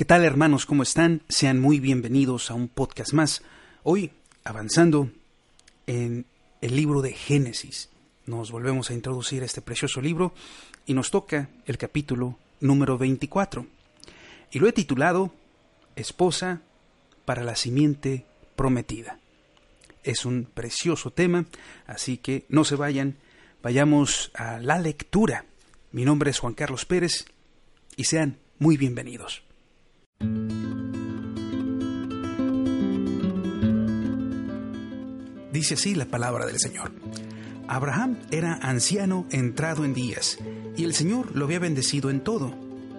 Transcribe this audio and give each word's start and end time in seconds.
¿Qué 0.00 0.06
tal 0.06 0.24
hermanos? 0.24 0.64
¿Cómo 0.64 0.82
están? 0.82 1.20
Sean 1.28 1.60
muy 1.60 1.78
bienvenidos 1.78 2.50
a 2.50 2.54
un 2.54 2.68
podcast 2.68 3.12
más. 3.12 3.42
Hoy, 3.82 4.12
avanzando 4.44 5.10
en 5.86 6.24
el 6.62 6.74
libro 6.74 7.02
de 7.02 7.12
Génesis, 7.12 7.90
nos 8.24 8.50
volvemos 8.50 8.88
a 8.88 8.94
introducir 8.94 9.42
a 9.42 9.44
este 9.44 9.60
precioso 9.60 10.00
libro 10.00 10.32
y 10.86 10.94
nos 10.94 11.10
toca 11.10 11.50
el 11.66 11.76
capítulo 11.76 12.38
número 12.60 12.96
24. 12.96 13.66
Y 14.50 14.58
lo 14.58 14.68
he 14.68 14.72
titulado 14.72 15.34
Esposa 15.96 16.62
para 17.26 17.44
la 17.44 17.54
simiente 17.54 18.24
prometida. 18.56 19.18
Es 20.02 20.24
un 20.24 20.46
precioso 20.46 21.10
tema, 21.10 21.44
así 21.86 22.16
que 22.16 22.46
no 22.48 22.64
se 22.64 22.76
vayan, 22.76 23.18
vayamos 23.62 24.30
a 24.32 24.60
la 24.60 24.78
lectura. 24.78 25.44
Mi 25.92 26.06
nombre 26.06 26.30
es 26.30 26.38
Juan 26.38 26.54
Carlos 26.54 26.86
Pérez 26.86 27.26
y 27.98 28.04
sean 28.04 28.38
muy 28.58 28.78
bienvenidos. 28.78 29.42
Dice 35.52 35.74
así 35.74 35.94
la 35.94 36.06
palabra 36.06 36.46
del 36.46 36.58
Señor. 36.60 36.92
Abraham 37.66 38.18
era 38.30 38.54
anciano 38.54 39.26
entrado 39.30 39.84
en 39.84 39.94
días, 39.94 40.38
y 40.76 40.84
el 40.84 40.94
Señor 40.94 41.34
lo 41.34 41.44
había 41.44 41.58
bendecido 41.58 42.08
en 42.08 42.20
todo. 42.20 42.54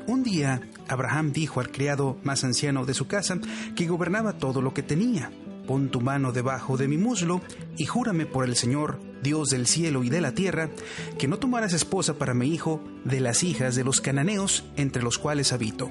Un 0.05 0.23
día 0.23 0.61
Abraham 0.87 1.31
dijo 1.31 1.59
al 1.59 1.71
criado 1.71 2.17
más 2.23 2.43
anciano 2.43 2.85
de 2.85 2.93
su 2.93 3.07
casa, 3.07 3.39
que 3.75 3.87
gobernaba 3.87 4.33
todo 4.33 4.61
lo 4.61 4.73
que 4.73 4.83
tenía, 4.83 5.31
pon 5.65 5.89
tu 5.89 6.01
mano 6.01 6.33
debajo 6.33 6.75
de 6.75 6.89
mi 6.89 6.97
muslo 6.97 7.41
y 7.77 7.85
júrame 7.85 8.25
por 8.25 8.45
el 8.45 8.55
Señor, 8.55 8.99
Dios 9.23 9.49
del 9.49 9.65
cielo 9.65 10.03
y 10.03 10.09
de 10.09 10.21
la 10.21 10.33
tierra, 10.33 10.69
que 11.17 11.27
no 11.29 11.39
tomarás 11.39 11.73
esposa 11.73 12.15
para 12.15 12.33
mi 12.33 12.53
hijo 12.53 12.83
de 13.05 13.21
las 13.21 13.43
hijas 13.43 13.75
de 13.75 13.85
los 13.85 14.01
cananeos 14.01 14.65
entre 14.75 15.03
los 15.03 15.17
cuales 15.17 15.53
habito 15.53 15.89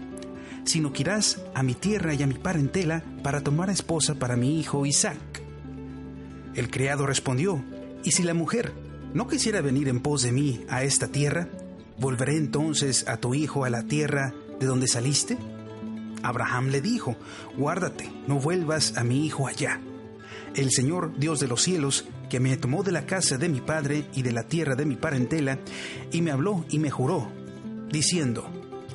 sino 0.65 0.93
que 0.93 1.03
irás 1.03 1.41
a 1.55 1.63
mi 1.63 1.75
tierra 1.75 2.15
y 2.15 2.23
a 2.23 2.27
mi 2.27 2.35
parentela 2.35 3.03
para 3.23 3.41
tomar 3.41 3.71
esposa 3.71 4.15
para 4.15 4.37
mi 4.37 4.59
hijo 4.59 4.87
Isaac. 4.87 5.43
El 6.55 6.71
criado 6.71 7.07
respondió, 7.07 7.63
¿y 8.05 8.13
si 8.13 8.23
la 8.23 8.35
mujer 8.35 8.73
no 9.15 9.29
quisiera 9.29 9.61
venir 9.61 9.89
en 9.89 10.01
pos 10.01 10.23
de 10.23 10.33
mí 10.33 10.65
a 10.69 10.83
esta 10.83 11.09
tierra? 11.09 11.49
¿Volveré 11.99 12.37
entonces 12.37 13.07
a 13.09 13.19
tu 13.19 13.35
hijo 13.35 13.65
a 13.65 13.71
la 13.71 13.85
tierra 13.85 14.35
de 14.59 14.67
donde 14.67 14.89
saliste? 14.89 15.37
Abraham 16.23 16.69
le 16.69 16.81
dijo, 16.81 17.17
Guárdate, 17.57 18.11
no 18.27 18.39
vuelvas 18.39 18.97
a 18.97 19.05
mi 19.05 19.27
hijo 19.27 19.47
allá. 19.47 19.81
El 20.55 20.71
Señor, 20.71 21.13
Dios 21.19 21.41
de 21.41 21.49
los 21.49 21.63
cielos, 21.63 22.07
que 22.29 22.41
me 22.41 22.57
tomó 22.57 22.83
de 22.83 22.93
la 22.93 23.07
casa 23.07 23.39
de 23.39 23.49
mi 23.49 23.61
padre 23.61 24.07
y 24.15 24.23
de 24.23 24.33
la 24.33 24.45
tierra 24.45 24.75
de 24.75 24.87
mi 24.87 24.97
parentela, 24.97 25.59
y 26.13 26.23
me 26.23 26.31
habló 26.31 26.65
y 26.69 26.79
me 26.79 26.91
juró, 26.91 27.31
diciendo, 27.91 28.51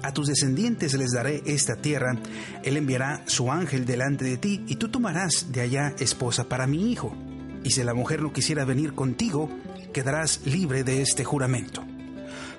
a 0.06 0.14
tus 0.14 0.28
descendientes 0.28 0.94
les 0.94 1.12
daré 1.12 1.42
esta 1.46 1.76
tierra, 1.78 2.16
Él 2.64 2.78
enviará 2.78 3.24
su 3.26 3.52
ángel 3.52 3.86
delante 3.86 4.24
de 4.24 4.38
ti, 4.38 4.64
y 4.68 4.76
tú 4.76 4.90
tomarás 4.90 5.52
de 5.52 5.62
allá 5.62 5.96
esposa 6.00 6.48
para 6.48 6.68
mi 6.68 6.92
hijo. 6.92 7.16
Y 7.64 7.72
si 7.72 7.84
la 7.84 7.96
mujer 7.96 8.22
no 8.22 8.32
quisiera 8.32 8.66
venir 8.66 8.94
contigo, 8.94 9.50
quedarás 9.94 10.42
libre 10.46 10.84
de 10.84 11.02
este 11.02 11.24
juramento. 11.24 11.84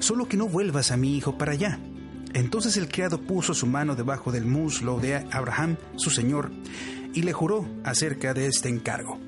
Solo 0.00 0.27
que 0.27 0.36
no 0.36 0.48
vuelvas 0.48 0.91
a 0.91 0.97
mi 0.97 1.16
hijo 1.16 1.38
para 1.38 1.53
allá. 1.53 1.78
Entonces 2.34 2.77
el 2.77 2.88
criado 2.88 3.20
puso 3.22 3.55
su 3.55 3.66
mano 3.66 3.94
debajo 3.94 4.33
del 4.33 4.44
muslo 4.44 4.98
de 4.98 5.16
Abraham, 5.31 5.77
su 5.97 6.10
señor, 6.10 6.50
y 7.14 7.22
le 7.22 7.33
juró 7.33 7.64
acerca 7.84 8.34
de 8.34 8.47
este 8.47 8.69
encargo. 8.69 9.25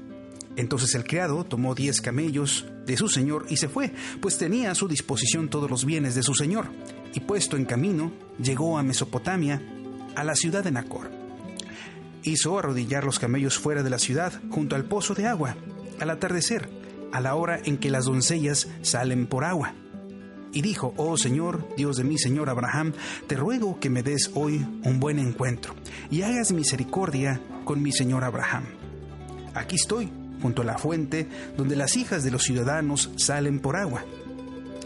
Entonces 0.58 0.92
el 0.96 1.04
criado 1.04 1.44
tomó 1.44 1.76
diez 1.76 2.00
camellos 2.00 2.66
de 2.84 2.96
su 2.96 3.08
señor 3.08 3.46
y 3.48 3.58
se 3.58 3.68
fue, 3.68 3.92
pues 4.20 4.38
tenía 4.38 4.72
a 4.72 4.74
su 4.74 4.88
disposición 4.88 5.48
todos 5.48 5.70
los 5.70 5.84
bienes 5.84 6.16
de 6.16 6.24
su 6.24 6.34
señor 6.34 6.66
y 7.14 7.20
puesto 7.20 7.56
en 7.56 7.64
camino, 7.64 8.10
llegó 8.42 8.76
a 8.76 8.82
Mesopotamia, 8.82 9.62
a 10.16 10.24
la 10.24 10.34
ciudad 10.34 10.64
de 10.64 10.72
Nacor. 10.72 11.12
Hizo 12.24 12.58
arrodillar 12.58 13.04
los 13.04 13.20
camellos 13.20 13.56
fuera 13.56 13.84
de 13.84 13.90
la 13.90 14.00
ciudad, 14.00 14.32
junto 14.50 14.74
al 14.74 14.84
pozo 14.84 15.14
de 15.14 15.28
agua, 15.28 15.54
al 16.00 16.10
atardecer, 16.10 16.68
a 17.12 17.20
la 17.20 17.36
hora 17.36 17.60
en 17.64 17.78
que 17.78 17.88
las 17.88 18.06
doncellas 18.06 18.66
salen 18.82 19.28
por 19.28 19.44
agua. 19.44 19.74
Y 20.52 20.62
dijo, 20.62 20.92
Oh 20.96 21.16
Señor, 21.16 21.68
Dios 21.76 21.98
de 21.98 22.02
mi 22.02 22.18
Señor 22.18 22.50
Abraham, 22.50 22.94
te 23.28 23.36
ruego 23.36 23.78
que 23.78 23.90
me 23.90 24.02
des 24.02 24.32
hoy 24.34 24.66
un 24.82 24.98
buen 24.98 25.20
encuentro, 25.20 25.76
y 26.10 26.22
hagas 26.22 26.50
misericordia 26.50 27.40
con 27.64 27.80
mi 27.80 27.92
Señor 27.92 28.24
Abraham. 28.24 28.64
Aquí 29.54 29.76
estoy, 29.76 30.10
junto 30.40 30.62
a 30.62 30.64
la 30.64 30.78
fuente, 30.78 31.28
donde 31.56 31.76
las 31.76 31.96
hijas 31.96 32.24
de 32.24 32.30
los 32.30 32.42
ciudadanos 32.44 33.10
salen 33.16 33.60
por 33.60 33.76
agua. 33.76 34.04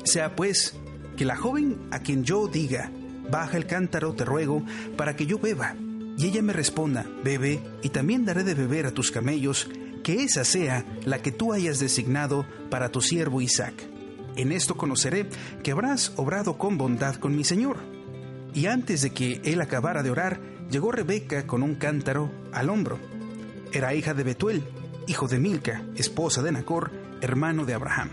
Sea 0.04 0.34
pues 0.34 0.76
que 1.16 1.24
la 1.24 1.36
joven 1.36 1.78
a 1.90 2.00
quien 2.00 2.24
yo 2.24 2.48
diga, 2.48 2.90
baja 3.30 3.56
el 3.56 3.66
cántaro, 3.66 4.14
te 4.14 4.24
ruego, 4.24 4.64
para 4.96 5.16
que 5.16 5.26
yo 5.26 5.38
beba, 5.38 5.74
y 6.18 6.26
ella 6.26 6.42
me 6.42 6.52
responda, 6.52 7.06
bebe, 7.24 7.60
y 7.82 7.88
también 7.88 8.24
daré 8.24 8.44
de 8.44 8.54
beber 8.54 8.86
a 8.86 8.92
tus 8.92 9.10
camellos, 9.10 9.68
que 10.02 10.22
esa 10.24 10.44
sea 10.44 10.84
la 11.04 11.22
que 11.22 11.32
tú 11.32 11.52
hayas 11.52 11.78
designado 11.78 12.46
para 12.70 12.90
tu 12.90 13.00
siervo 13.00 13.40
Isaac. 13.40 13.74
En 14.36 14.52
esto 14.52 14.76
conoceré 14.76 15.28
que 15.62 15.72
habrás 15.72 16.12
obrado 16.16 16.58
con 16.58 16.78
bondad 16.78 17.16
con 17.16 17.36
mi 17.36 17.44
señor. 17.44 17.78
Y 18.54 18.66
antes 18.66 19.02
de 19.02 19.10
que 19.10 19.40
él 19.44 19.60
acabara 19.60 20.02
de 20.02 20.10
orar, 20.10 20.40
llegó 20.70 20.90
Rebeca 20.90 21.46
con 21.46 21.62
un 21.62 21.74
cántaro 21.74 22.30
al 22.52 22.70
hombro. 22.70 22.98
Era 23.72 23.94
hija 23.94 24.14
de 24.14 24.24
Betuel, 24.24 24.62
hijo 25.06 25.28
de 25.28 25.38
Milca, 25.38 25.82
esposa 25.96 26.42
de 26.42 26.52
Nacor, 26.52 26.90
hermano 27.20 27.64
de 27.64 27.74
Abraham. 27.74 28.10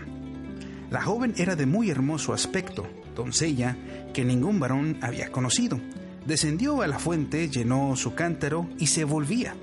La 0.90 1.02
joven 1.02 1.34
era 1.36 1.56
de 1.56 1.66
muy 1.66 1.90
hermoso 1.90 2.32
aspecto, 2.32 2.86
doncella 3.14 3.76
que 4.12 4.24
ningún 4.24 4.58
varón 4.58 4.98
había 5.02 5.30
conocido. 5.30 5.80
Descendió 6.26 6.82
a 6.82 6.86
la 6.86 6.98
fuente, 6.98 7.48
llenó 7.48 7.94
su 7.96 8.14
cántaro 8.14 8.68
y 8.78 8.88
se 8.88 9.04
volvía. 9.04 9.54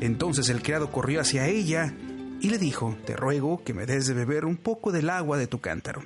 Entonces 0.00 0.48
el 0.48 0.62
criado 0.62 0.90
corrió 0.90 1.20
hacia 1.20 1.46
ella 1.46 1.94
y 2.40 2.50
le 2.50 2.58
dijo, 2.58 2.96
Te 3.04 3.16
ruego 3.16 3.62
que 3.64 3.74
me 3.74 3.86
des 3.86 4.06
de 4.06 4.14
beber 4.14 4.44
un 4.44 4.56
poco 4.56 4.92
del 4.92 5.10
agua 5.10 5.38
de 5.38 5.46
tu 5.46 5.60
cántaro. 5.60 6.02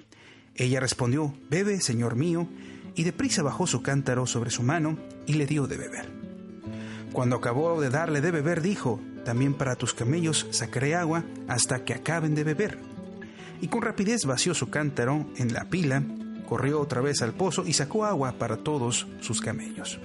Ella 0.55 0.81
respondió, 0.81 1.35
Bebe, 1.49 1.81
señor 1.81 2.15
mío, 2.15 2.47
y 2.95 3.05
deprisa 3.05 3.43
bajó 3.43 3.67
su 3.67 3.83
cántaro 3.83 4.27
sobre 4.27 4.51
su 4.51 4.63
mano 4.63 4.99
y 5.27 5.35
le 5.35 5.47
dio 5.47 5.67
de 5.67 5.79
beber. 5.79 6.11
Cuando 7.13 7.37
acabó 7.37 7.81
de 7.81 7.91
darle 7.91 8.21
de 8.21 8.31
beber, 8.31 8.63
dijo, 8.63 9.01
También 9.25 9.55
para 9.55 9.77
tus 9.77 9.95
camellos 9.95 10.47
sacaré 10.51 10.95
agua 10.95 11.25
hasta 11.49 11.85
que 11.85 11.95
acaben 11.95 12.35
de 12.35 12.45
beber 12.45 12.93
y 13.63 13.69
con 13.69 13.81
rapidez 13.81 14.25
vació 14.27 14.55
su 14.55 14.69
cántaro 14.69 15.25
en 15.37 15.53
la 15.55 15.71
pila, 15.71 16.03
corrió 16.49 16.81
otra 16.81 17.01
vez 17.01 17.23
al 17.23 17.33
pozo 17.33 17.65
y 17.65 17.73
sacó 17.73 18.05
agua 18.05 18.33
para 18.33 18.57
todos 18.57 19.07
sus 19.21 19.41
camellos. 19.41 20.01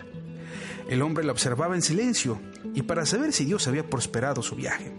El 0.88 1.01
hombre 1.01 1.25
la 1.25 1.31
observaba 1.31 1.75
en 1.75 1.81
silencio 1.81 2.39
y 2.75 2.83
para 2.83 3.05
saber 3.07 3.33
si 3.33 3.45
Dios 3.45 3.67
había 3.67 3.89
prosperado 3.89 4.44
su 4.44 4.55
viaje. 4.55 4.94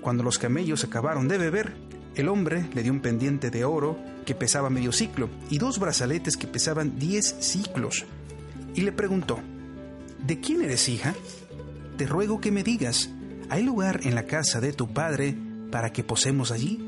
Cuando 0.00 0.24
los 0.24 0.40
camellos 0.40 0.82
acabaron 0.82 1.28
de 1.28 1.38
beber, 1.38 1.74
el 2.16 2.28
hombre 2.28 2.68
le 2.74 2.82
dio 2.82 2.92
un 2.92 3.00
pendiente 3.00 3.50
de 3.50 3.64
oro 3.64 3.96
que 4.26 4.34
pesaba 4.34 4.68
medio 4.68 4.90
ciclo 4.90 5.30
y 5.48 5.58
dos 5.58 5.78
brazaletes 5.78 6.36
que 6.36 6.48
pesaban 6.48 6.98
diez 6.98 7.36
ciclos. 7.38 8.04
Y 8.74 8.80
le 8.80 8.90
preguntó, 8.90 9.38
¿De 10.26 10.40
quién 10.40 10.62
eres 10.62 10.88
hija? 10.88 11.14
Te 11.96 12.06
ruego 12.06 12.40
que 12.40 12.50
me 12.50 12.64
digas, 12.64 13.10
¿hay 13.52 13.62
lugar 13.62 14.00
en 14.04 14.14
la 14.14 14.24
casa 14.24 14.62
de 14.62 14.72
tu 14.72 14.94
padre 14.94 15.36
para 15.70 15.92
que 15.92 16.02
posemos 16.02 16.50
allí? 16.50 16.82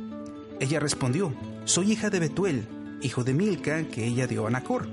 Ella 0.61 0.81
respondió, 0.81 1.35
soy 1.67 1.93
hija 1.93 2.09
de 2.09 2.21
Betuel, 2.21 2.67
hijo 3.03 3.23
de 3.23 3.35
Milca, 3.35 3.87
que 3.89 4.07
ella 4.07 4.27
dio 4.27 4.47
a 4.47 4.51
Nacor. 4.51 4.89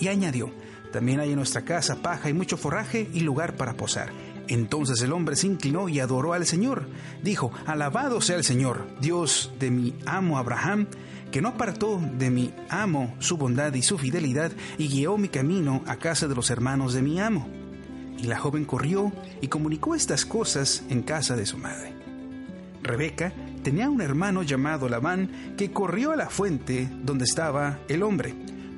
Y 0.00 0.08
añadió, 0.08 0.52
también 0.92 1.20
hay 1.20 1.30
en 1.30 1.36
nuestra 1.36 1.62
casa 1.62 2.02
paja 2.02 2.30
y 2.30 2.32
mucho 2.32 2.56
forraje 2.56 3.08
y 3.14 3.20
lugar 3.20 3.54
para 3.54 3.74
posar. 3.74 4.10
Entonces 4.48 5.00
el 5.02 5.12
hombre 5.12 5.36
se 5.36 5.46
inclinó 5.46 5.88
y 5.88 6.00
adoró 6.00 6.32
al 6.32 6.46
Señor. 6.46 6.88
Dijo, 7.22 7.52
alabado 7.64 8.20
sea 8.20 8.34
el 8.34 8.42
Señor, 8.42 8.84
Dios 9.00 9.52
de 9.60 9.70
mi 9.70 9.94
amo 10.06 10.36
Abraham, 10.36 10.88
que 11.30 11.40
no 11.40 11.50
apartó 11.50 12.02
de 12.18 12.30
mi 12.30 12.52
amo 12.68 13.14
su 13.20 13.36
bondad 13.36 13.72
y 13.74 13.82
su 13.82 13.98
fidelidad 13.98 14.50
y 14.78 14.88
guió 14.88 15.16
mi 15.16 15.28
camino 15.28 15.84
a 15.86 15.94
casa 15.94 16.26
de 16.26 16.34
los 16.34 16.50
hermanos 16.50 16.92
de 16.92 17.02
mi 17.02 17.20
amo. 17.20 17.63
Y 18.18 18.24
la 18.24 18.38
joven 18.38 18.64
corrió 18.64 19.12
y 19.40 19.48
comunicó 19.48 19.94
estas 19.94 20.24
cosas 20.24 20.82
en 20.88 21.02
casa 21.02 21.36
de 21.36 21.46
su 21.46 21.58
madre. 21.58 21.92
Rebeca 22.82 23.32
tenía 23.62 23.88
un 23.88 24.00
hermano 24.00 24.42
llamado 24.42 24.88
Labán 24.88 25.54
que 25.56 25.72
corrió 25.72 26.12
a 26.12 26.16
la 26.16 26.30
fuente 26.30 26.88
donde 27.02 27.24
estaba 27.24 27.78
el 27.88 28.02
hombre. 28.02 28.34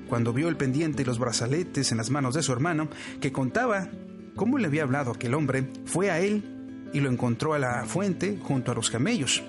Cuando 0.08 0.32
vio 0.32 0.48
el 0.48 0.56
pendiente 0.56 1.02
y 1.02 1.04
los 1.04 1.18
brazaletes 1.18 1.90
en 1.90 1.98
las 1.98 2.10
manos 2.10 2.34
de 2.34 2.42
su 2.42 2.52
hermano, 2.52 2.88
que 3.20 3.32
contaba 3.32 3.88
cómo 4.36 4.58
le 4.58 4.68
había 4.68 4.84
hablado 4.84 5.10
aquel 5.10 5.34
hombre, 5.34 5.70
fue 5.84 6.10
a 6.10 6.20
él 6.20 6.88
y 6.92 7.00
lo 7.00 7.10
encontró 7.10 7.54
a 7.54 7.58
la 7.58 7.84
fuente 7.84 8.38
junto 8.40 8.70
a 8.70 8.74
los 8.74 8.90
camellos. 8.90 9.42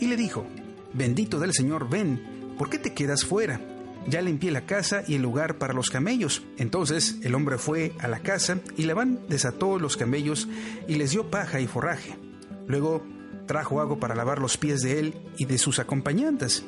Y 0.00 0.06
le 0.06 0.16
dijo, 0.16 0.46
Bendito 0.92 1.38
del 1.38 1.52
Señor, 1.52 1.90
ven, 1.90 2.54
¿por 2.56 2.70
qué 2.70 2.78
te 2.78 2.94
quedas 2.94 3.24
fuera? 3.24 3.60
Ya 4.08 4.22
limpié 4.22 4.50
la 4.50 4.66
casa 4.66 5.02
y 5.06 5.14
el 5.14 5.22
lugar 5.22 5.58
para 5.58 5.74
los 5.74 5.90
camellos. 5.90 6.42
Entonces 6.58 7.16
el 7.22 7.34
hombre 7.34 7.58
fue 7.58 7.92
a 7.98 8.08
la 8.08 8.20
casa 8.20 8.60
y 8.76 8.84
Labán 8.84 9.20
desató 9.28 9.78
los 9.78 9.96
camellos 9.96 10.48
y 10.86 10.94
les 10.94 11.10
dio 11.10 11.30
paja 11.30 11.60
y 11.60 11.66
forraje. 11.66 12.16
Luego 12.66 13.04
trajo 13.46 13.80
agua 13.80 13.98
para 13.98 14.14
lavar 14.14 14.40
los 14.40 14.56
pies 14.56 14.82
de 14.82 14.98
él 14.98 15.14
y 15.38 15.46
de 15.46 15.58
sus 15.58 15.78
acompañantes. 15.78 16.64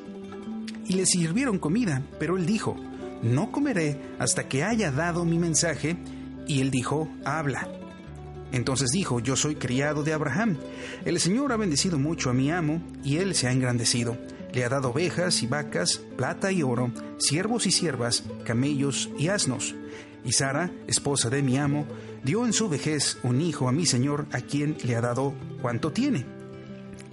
Y 0.86 0.94
le 0.94 1.06
sirvieron 1.06 1.58
comida, 1.58 2.02
pero 2.18 2.36
él 2.36 2.46
dijo, 2.46 2.76
no 3.22 3.52
comeré 3.52 4.00
hasta 4.18 4.48
que 4.48 4.64
haya 4.64 4.90
dado 4.90 5.24
mi 5.24 5.38
mensaje 5.38 5.96
Y 6.46 6.60
él 6.60 6.70
dijo, 6.70 7.08
habla. 7.24 7.68
Entonces 8.52 8.90
dijo, 8.90 9.20
yo 9.20 9.36
soy 9.36 9.56
criado 9.56 10.02
de 10.02 10.14
Abraham. 10.14 10.56
El 11.04 11.20
Señor 11.20 11.52
ha 11.52 11.58
bendecido 11.58 11.98
mucho 11.98 12.30
a 12.30 12.32
mi 12.32 12.50
amo, 12.50 12.82
y 13.04 13.18
él 13.18 13.34
se 13.34 13.46
ha 13.46 13.52
engrandecido. 13.52 14.16
Le 14.52 14.64
ha 14.64 14.68
dado 14.68 14.90
ovejas 14.90 15.42
y 15.42 15.46
vacas, 15.46 16.00
plata 16.16 16.50
y 16.52 16.62
oro, 16.62 16.90
siervos 17.18 17.66
y 17.66 17.70
siervas, 17.70 18.24
camellos 18.44 19.10
y 19.18 19.28
asnos. 19.28 19.74
Y 20.24 20.32
Sara, 20.32 20.70
esposa 20.86 21.30
de 21.30 21.42
mi 21.42 21.58
amo, 21.58 21.86
dio 22.24 22.44
en 22.44 22.52
su 22.52 22.68
vejez 22.68 23.18
un 23.22 23.40
hijo 23.40 23.68
a 23.68 23.72
mi 23.72 23.86
Señor, 23.86 24.26
a 24.32 24.40
quien 24.40 24.76
le 24.84 24.96
ha 24.96 25.00
dado 25.00 25.34
cuanto 25.60 25.92
tiene. 25.92 26.26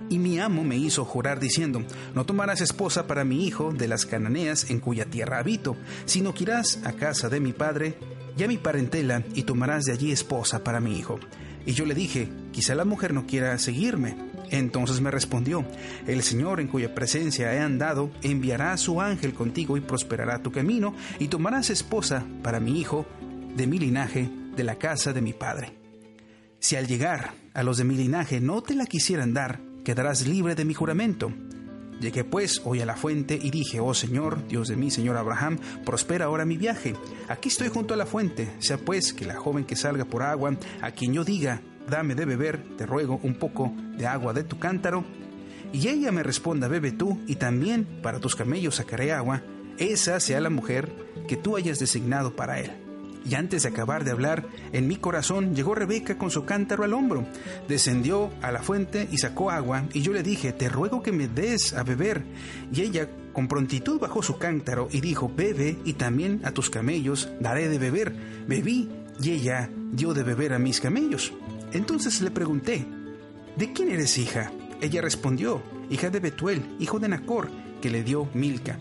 Y 0.10 0.20
mi 0.20 0.40
amo 0.40 0.64
me 0.64 0.78
hizo 0.78 1.04
jurar 1.04 1.40
diciendo, 1.40 1.84
no 2.14 2.26
tomarás 2.26 2.62
esposa 2.62 3.08
para 3.08 3.24
mi 3.24 3.46
hijo 3.46 3.74
de 3.74 3.88
las 3.88 4.06
cananeas 4.06 4.70
en 4.70 4.80
cuya 4.80 5.06
tierra 5.06 5.40
habito, 5.40 5.76
sino 6.06 6.34
que 6.34 6.44
irás 6.44 6.80
a 6.84 6.94
casa 6.94 7.28
de 7.28 7.40
mi 7.40 7.54
padre 7.54 7.98
y 8.38 8.44
a 8.44 8.48
mi 8.48 8.58
parentela 8.58 9.24
y 9.34 9.44
tomarás 9.44 9.86
de 9.86 9.94
allí 9.94 10.12
esposa 10.12 10.64
para 10.64 10.80
mi 10.80 10.98
hijo. 10.98 11.20
Y 11.66 11.74
yo 11.74 11.86
le 11.86 11.96
dije, 11.96 12.30
quizá 12.52 12.76
la 12.76 12.86
mujer 12.86 13.14
no 13.14 13.26
quiera 13.26 13.58
seguirme. 13.58 14.16
Entonces 14.52 15.02
me 15.02 15.12
respondió, 15.12 15.66
el 16.08 16.24
Señor 16.24 16.60
en 16.60 16.68
cuya 16.68 16.94
presencia 16.94 17.54
he 17.54 17.60
andado, 17.60 18.12
enviará 18.22 18.74
a 18.74 18.78
su 18.78 19.02
ángel 19.02 19.34
contigo 19.34 19.78
y 19.78 19.82
prosperará 19.82 20.42
tu 20.42 20.52
camino, 20.52 20.96
y 21.20 21.28
tomarás 21.28 21.70
esposa 21.70 22.26
para 22.44 22.60
mi 22.60 22.80
hijo, 22.80 23.06
de 23.56 23.68
mi 23.68 23.80
linaje, 23.80 24.30
de 24.56 24.64
la 24.64 24.76
casa 24.76 25.14
de 25.14 25.22
mi 25.22 25.34
padre. 25.34 25.74
Si 26.60 26.76
al 26.76 26.88
llegar 26.88 27.34
a 27.54 27.64
los 27.64 27.78
de 27.78 27.84
mi 27.84 27.96
linaje 27.96 28.40
no 28.40 28.62
te 28.62 28.76
la 28.76 28.86
quisieran 28.86 29.34
dar, 29.34 29.60
quedarás 29.84 30.28
libre 30.28 30.56
de 30.56 30.66
mi 30.66 30.74
juramento. 30.74 31.32
Llegué 32.02 32.24
pues 32.26 32.62
hoy 32.66 32.82
a 32.82 32.86
la 32.86 32.96
fuente 32.98 33.40
y 33.42 33.52
dije, 33.52 33.80
oh 33.80 33.94
Señor, 33.94 34.48
Dios 34.48 34.68
de 34.68 34.76
mi 34.76 34.92
Señor 34.92 35.16
Abraham, 35.16 35.60
prospera 35.86 36.26
ahora 36.26 36.44
mi 36.44 36.58
viaje. 36.58 36.94
Aquí 37.30 37.48
estoy 37.48 37.70
junto 37.70 37.94
a 37.94 37.98
la 37.98 38.06
fuente, 38.06 38.50
sea 38.60 38.78
pues 38.78 39.14
que 39.14 39.26
la 39.26 39.36
joven 39.36 39.64
que 39.64 39.78
salga 39.78 40.04
por 40.06 40.24
agua, 40.24 40.58
a 40.82 40.92
quien 40.92 41.14
yo 41.14 41.24
diga, 41.24 41.62
dame 41.90 42.16
de 42.16 42.26
beber, 42.26 42.64
te 42.78 42.86
ruego 42.86 43.20
un 43.24 43.36
poco 43.36 43.74
de 43.98 44.08
agua 44.08 44.34
de 44.34 44.44
tu 44.44 44.60
cántaro, 44.60 45.04
y 45.74 45.88
ella 45.90 46.12
me 46.12 46.24
responda, 46.24 46.68
bebe 46.68 46.92
tú, 46.92 47.20
y 47.28 47.36
también 47.36 47.86
para 48.02 48.20
tus 48.20 48.36
camellos 48.36 48.76
sacaré 48.76 49.12
agua, 49.12 49.42
esa 49.78 50.20
sea 50.20 50.40
la 50.40 50.50
mujer 50.50 50.92
que 51.28 51.36
tú 51.36 51.58
hayas 51.58 51.80
designado 51.80 52.36
para 52.36 52.60
él. 52.60 52.72
Y 53.28 53.34
antes 53.34 53.64
de 53.64 53.70
acabar 53.70 54.04
de 54.04 54.12
hablar, 54.12 54.46
en 54.72 54.88
mi 54.88 54.98
corazón 54.98 55.56
llegó 55.56 55.74
Rebeca 55.74 56.18
con 56.18 56.30
su 56.30 56.46
cántaro 56.46 56.84
al 56.84 56.94
hombro. 56.94 57.26
Descendió 57.68 58.30
a 58.44 58.52
la 58.52 58.62
fuente 58.62 59.08
y 59.12 59.18
sacó 59.18 59.50
agua, 59.50 59.86
y 59.94 60.02
yo 60.02 60.14
le 60.14 60.22
dije, 60.22 60.54
te 60.54 60.70
ruego 60.70 61.02
que 61.02 61.12
me 61.12 61.28
des 61.28 61.74
a 61.74 61.84
beber. 61.84 62.24
Y 62.72 62.82
ella 62.82 63.10
con 63.34 63.48
prontitud 63.48 64.00
bajó 64.00 64.22
su 64.22 64.38
cántaro 64.38 64.90
y 64.92 65.02
dijo, 65.02 65.32
bebe, 65.36 65.80
y 65.86 65.94
también 65.94 66.42
a 66.46 66.52
tus 66.52 66.70
camellos 66.70 67.30
daré 67.40 67.68
de 67.68 67.80
beber. 67.80 68.14
Bebí, 68.48 68.90
y 69.20 69.32
ella 69.32 69.72
dio 69.92 70.14
de 70.14 70.24
beber 70.24 70.54
a 70.54 70.60
mis 70.60 70.80
camellos. 70.80 71.34
Entonces 71.74 72.22
le 72.22 72.32
pregunté, 72.32 72.86
¿de 73.56 73.74
quién 73.74 73.92
eres 73.92 74.18
hija? 74.18 74.52
Ella 74.82 75.02
respondió, 75.02 75.62
hija 75.90 76.10
de 76.10 76.20
Betuel, 76.20 76.76
hijo 76.80 77.00
de 77.00 77.10
Nacor, 77.10 77.50
que 77.82 77.90
le 77.90 78.04
dio 78.04 78.30
Milca. 78.34 78.80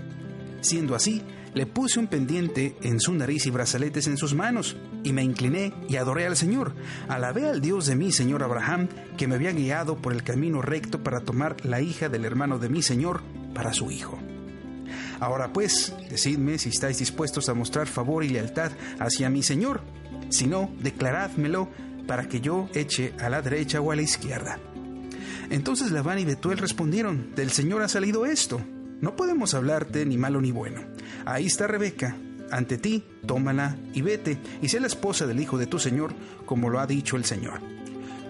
Siendo 0.60 0.94
así, 0.94 1.22
le 1.54 1.66
puse 1.66 2.00
un 2.00 2.08
pendiente 2.08 2.76
en 2.82 2.98
su 2.98 3.12
nariz 3.14 3.46
y 3.46 3.50
brazaletes 3.50 4.08
en 4.08 4.16
sus 4.16 4.34
manos, 4.34 4.76
y 5.04 5.12
me 5.12 5.22
incliné 5.22 5.72
y 5.88 5.96
adoré 5.96 6.26
al 6.26 6.36
Señor. 6.36 6.74
Alabé 7.08 7.48
al 7.48 7.60
Dios 7.60 7.86
de 7.86 7.94
mi 7.94 8.10
Señor 8.10 8.42
Abraham, 8.42 8.88
que 9.16 9.28
me 9.28 9.36
había 9.36 9.52
guiado 9.52 9.96
por 9.96 10.12
el 10.12 10.24
camino 10.24 10.62
recto 10.62 11.02
para 11.02 11.20
tomar 11.20 11.56
la 11.64 11.80
hija 11.80 12.08
del 12.08 12.24
hermano 12.24 12.58
de 12.58 12.68
mi 12.68 12.82
Señor 12.82 13.22
para 13.54 13.72
su 13.72 13.90
hijo. 13.90 14.18
Ahora 15.20 15.52
pues, 15.52 15.94
decidme 16.10 16.58
si 16.58 16.70
estáis 16.70 16.98
dispuestos 16.98 17.48
a 17.48 17.54
mostrar 17.54 17.86
favor 17.86 18.24
y 18.24 18.30
lealtad 18.30 18.72
hacia 18.98 19.30
mi 19.30 19.42
Señor. 19.42 19.82
Si 20.30 20.46
no, 20.46 20.70
declarádmelo 20.80 21.68
para 22.06 22.28
que 22.28 22.40
yo 22.40 22.68
eche 22.74 23.14
a 23.20 23.28
la 23.28 23.42
derecha 23.42 23.80
o 23.80 23.90
a 23.90 23.96
la 23.96 24.02
izquierda. 24.02 24.58
Entonces 25.50 25.90
Labán 25.90 26.18
y 26.18 26.24
Betuel 26.24 26.58
respondieron, 26.58 27.34
del 27.34 27.50
Señor 27.50 27.82
ha 27.82 27.88
salido 27.88 28.26
esto. 28.26 28.60
No 29.00 29.16
podemos 29.16 29.54
hablarte 29.54 30.06
ni 30.06 30.16
malo 30.16 30.40
ni 30.40 30.50
bueno. 30.50 30.80
Ahí 31.26 31.46
está 31.46 31.66
Rebeca. 31.66 32.16
Ante 32.50 32.78
ti, 32.78 33.04
tómala 33.26 33.76
y 33.94 34.02
vete, 34.02 34.38
y 34.62 34.68
sé 34.68 34.78
la 34.78 34.86
esposa 34.86 35.26
del 35.26 35.40
hijo 35.40 35.58
de 35.58 35.66
tu 35.66 35.78
Señor, 35.78 36.14
como 36.46 36.70
lo 36.70 36.78
ha 36.78 36.86
dicho 36.86 37.16
el 37.16 37.24
Señor. 37.24 37.60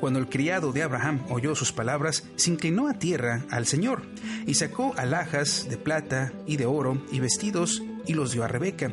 Cuando 0.00 0.18
el 0.18 0.28
criado 0.28 0.72
de 0.72 0.82
Abraham 0.82 1.20
oyó 1.30 1.54
sus 1.54 1.72
palabras, 1.72 2.24
se 2.36 2.50
inclinó 2.50 2.88
a 2.88 2.94
tierra 2.94 3.44
al 3.50 3.66
Señor, 3.66 4.02
y 4.46 4.54
sacó 4.54 4.94
alhajas 4.96 5.66
de 5.68 5.76
plata 5.76 6.32
y 6.46 6.56
de 6.56 6.66
oro 6.66 7.02
y 7.10 7.20
vestidos, 7.20 7.82
y 8.06 8.14
los 8.14 8.32
dio 8.32 8.44
a 8.44 8.48
Rebeca. 8.48 8.92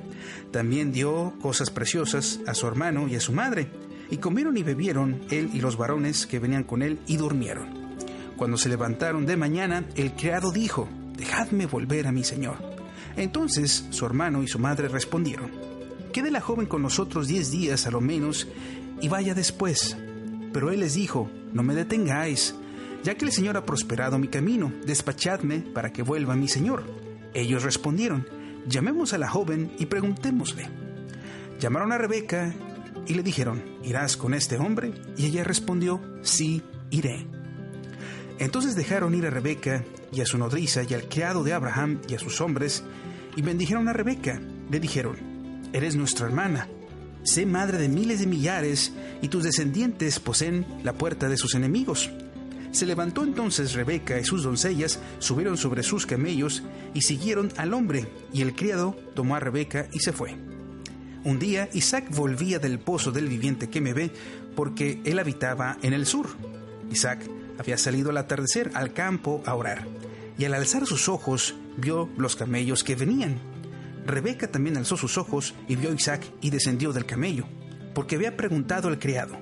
También 0.51 0.91
dio 0.91 1.33
cosas 1.41 1.69
preciosas 1.69 2.39
a 2.47 2.53
su 2.53 2.67
hermano 2.67 3.07
y 3.07 3.15
a 3.15 3.19
su 3.19 3.33
madre, 3.33 3.69
y 4.11 4.17
comieron 4.17 4.57
y 4.57 4.63
bebieron 4.63 5.21
él 5.31 5.49
y 5.53 5.61
los 5.61 5.77
varones 5.77 6.27
que 6.27 6.37
venían 6.37 6.65
con 6.65 6.83
él, 6.83 6.99
y 7.07 7.17
durmieron. 7.17 7.95
Cuando 8.37 8.57
se 8.57 8.69
levantaron 8.69 9.25
de 9.25 9.37
mañana, 9.37 9.85
el 9.95 10.13
criado 10.13 10.51
dijo, 10.51 10.87
Dejadme 11.15 11.65
volver 11.65 12.07
a 12.07 12.11
mi 12.11 12.23
señor. 12.23 12.57
Entonces 13.15 13.85
su 13.91 14.05
hermano 14.05 14.43
y 14.43 14.47
su 14.47 14.59
madre 14.59 14.87
respondieron, 14.87 15.51
Quede 16.11 16.29
la 16.29 16.41
joven 16.41 16.65
con 16.65 16.81
nosotros 16.81 17.27
diez 17.27 17.51
días 17.51 17.87
a 17.87 17.91
lo 17.91 18.01
menos, 18.01 18.47
y 18.99 19.07
vaya 19.07 19.33
después. 19.33 19.97
Pero 20.51 20.71
él 20.71 20.81
les 20.81 20.95
dijo, 20.95 21.29
No 21.53 21.63
me 21.63 21.73
detengáis, 21.73 22.55
ya 23.03 23.15
que 23.15 23.25
el 23.25 23.31
Señor 23.31 23.55
ha 23.55 23.65
prosperado 23.65 24.19
mi 24.19 24.27
camino, 24.27 24.73
despachadme 24.85 25.59
para 25.59 25.93
que 25.93 26.03
vuelva 26.03 26.35
mi 26.35 26.47
Señor. 26.47 26.83
Ellos 27.33 27.63
respondieron, 27.63 28.27
Llamemos 28.67 29.13
a 29.13 29.17
la 29.17 29.29
joven 29.29 29.71
y 29.79 29.85
preguntémosle. 29.85 30.67
Llamaron 31.59 31.91
a 31.91 31.97
Rebeca 31.97 32.53
y 33.07 33.13
le 33.13 33.23
dijeron, 33.23 33.63
¿irás 33.83 34.17
con 34.17 34.33
este 34.33 34.57
hombre? 34.57 34.93
Y 35.17 35.25
ella 35.25 35.43
respondió, 35.43 36.01
sí, 36.21 36.61
iré. 36.89 37.27
Entonces 38.39 38.75
dejaron 38.75 39.13
ir 39.15 39.25
a 39.25 39.29
Rebeca 39.29 39.83
y 40.11 40.21
a 40.21 40.25
su 40.25 40.37
nodriza 40.37 40.83
y 40.83 40.93
al 40.93 41.07
criado 41.07 41.43
de 41.43 41.53
Abraham 41.53 42.01
y 42.07 42.15
a 42.15 42.19
sus 42.19 42.41
hombres, 42.41 42.83
y 43.35 43.41
bendijeron 43.41 43.87
a 43.87 43.93
Rebeca. 43.93 44.41
Le 44.69 44.79
dijeron, 44.79 45.17
Eres 45.73 45.95
nuestra 45.95 46.25
hermana, 46.25 46.67
sé 47.23 47.45
madre 47.45 47.77
de 47.77 47.87
miles 47.87 48.19
de 48.19 48.27
millares, 48.27 48.93
y 49.21 49.27
tus 49.29 49.43
descendientes 49.43 50.19
poseen 50.19 50.65
la 50.83 50.93
puerta 50.93 51.29
de 51.29 51.37
sus 51.37 51.55
enemigos. 51.55 52.09
Se 52.71 52.85
levantó 52.85 53.23
entonces 53.23 53.73
Rebeca 53.73 54.19
y 54.19 54.23
sus 54.23 54.43
doncellas, 54.43 54.99
subieron 55.19 55.57
sobre 55.57 55.83
sus 55.83 56.05
camellos 56.05 56.63
y 56.93 57.01
siguieron 57.01 57.51
al 57.57 57.73
hombre, 57.73 58.07
y 58.33 58.41
el 58.41 58.55
criado 58.55 58.95
tomó 59.13 59.35
a 59.35 59.39
Rebeca 59.39 59.87
y 59.93 59.99
se 59.99 60.13
fue. 60.13 60.35
Un 61.23 61.37
día 61.37 61.69
Isaac 61.73 62.09
volvía 62.15 62.57
del 62.57 62.79
pozo 62.79 63.11
del 63.11 63.27
viviente 63.27 63.69
que 63.69 63.79
me 63.79 63.93
ve, 63.93 64.11
porque 64.55 65.01
él 65.05 65.19
habitaba 65.19 65.77
en 65.83 65.93
el 65.93 66.07
sur. 66.07 66.27
Isaac 66.91 67.19
había 67.59 67.77
salido 67.77 68.09
al 68.09 68.17
atardecer 68.17 68.71
al 68.73 68.91
campo 68.91 69.43
a 69.45 69.53
orar, 69.53 69.85
y 70.37 70.45
al 70.45 70.55
alzar 70.55 70.87
sus 70.87 71.07
ojos 71.09 71.55
vio 71.77 72.09
los 72.17 72.35
camellos 72.35 72.83
que 72.83 72.95
venían. 72.95 73.37
Rebeca 74.05 74.47
también 74.47 74.77
alzó 74.77 74.97
sus 74.97 75.19
ojos 75.19 75.53
y 75.67 75.75
vio 75.75 75.91
a 75.91 75.93
Isaac 75.93 76.25
y 76.41 76.49
descendió 76.49 76.91
del 76.91 77.05
camello, 77.05 77.45
porque 77.93 78.15
había 78.15 78.35
preguntado 78.35 78.87
al 78.87 78.97
criado, 78.97 79.37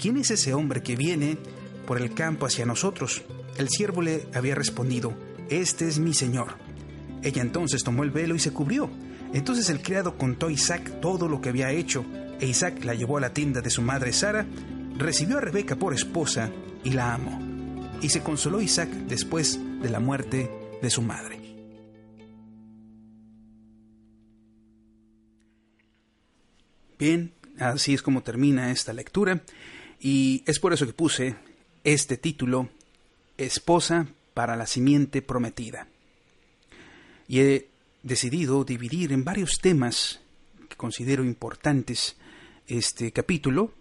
¿quién 0.00 0.16
es 0.16 0.32
ese 0.32 0.54
hombre 0.54 0.82
que 0.82 0.96
viene 0.96 1.38
por 1.86 2.02
el 2.02 2.14
campo 2.14 2.46
hacia 2.46 2.66
nosotros? 2.66 3.22
El 3.58 3.68
siervo 3.68 4.02
le 4.02 4.26
había 4.34 4.56
respondido, 4.56 5.14
Este 5.48 5.86
es 5.86 6.00
mi 6.00 6.14
señor. 6.14 6.56
Ella 7.22 7.42
entonces 7.42 7.84
tomó 7.84 8.02
el 8.02 8.10
velo 8.10 8.34
y 8.34 8.40
se 8.40 8.52
cubrió. 8.52 8.90
Entonces 9.32 9.70
el 9.70 9.80
criado 9.80 10.18
contó 10.18 10.48
a 10.48 10.52
Isaac 10.52 11.00
todo 11.00 11.28
lo 11.28 11.40
que 11.40 11.48
había 11.48 11.70
hecho, 11.70 12.04
e 12.38 12.46
Isaac 12.46 12.84
la 12.84 12.94
llevó 12.94 13.18
a 13.18 13.20
la 13.20 13.32
tienda 13.32 13.60
de 13.60 13.70
su 13.70 13.82
madre 13.82 14.12
Sara, 14.12 14.46
recibió 14.98 15.38
a 15.38 15.40
Rebeca 15.40 15.76
por 15.76 15.94
esposa 15.94 16.50
y 16.84 16.90
la 16.90 17.14
amó. 17.14 17.40
Y 18.02 18.10
se 18.10 18.22
consoló 18.22 18.60
Isaac 18.60 18.88
después 19.08 19.58
de 19.80 19.88
la 19.88 20.00
muerte 20.00 20.50
de 20.82 20.90
su 20.90 21.02
madre. 21.02 21.40
Bien, 26.98 27.32
así 27.58 27.94
es 27.94 28.02
como 28.02 28.22
termina 28.22 28.70
esta 28.70 28.92
lectura 28.92 29.42
y 29.98 30.44
es 30.46 30.58
por 30.58 30.72
eso 30.72 30.86
que 30.86 30.92
puse 30.92 31.36
este 31.84 32.16
título, 32.16 32.68
Esposa 33.38 34.06
para 34.34 34.56
la 34.56 34.66
simiente 34.66 35.22
prometida. 35.22 35.88
Y 37.26 37.40
he 37.40 37.71
decidido 38.02 38.64
dividir 38.64 39.12
en 39.12 39.24
varios 39.24 39.60
temas 39.60 40.20
que 40.68 40.76
considero 40.76 41.24
importantes 41.24 42.16
este 42.66 43.12
capítulo 43.12 43.72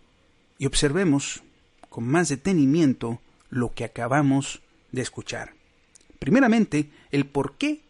y 0.57 0.65
observemos 0.65 1.43
con 1.89 2.05
más 2.05 2.29
detenimiento 2.29 3.21
lo 3.49 3.73
que 3.73 3.83
acabamos 3.83 4.61
de 4.91 5.01
escuchar. 5.01 5.53
Primeramente, 6.19 6.91
el 7.11 7.25
por 7.25 7.57
qué 7.57 7.81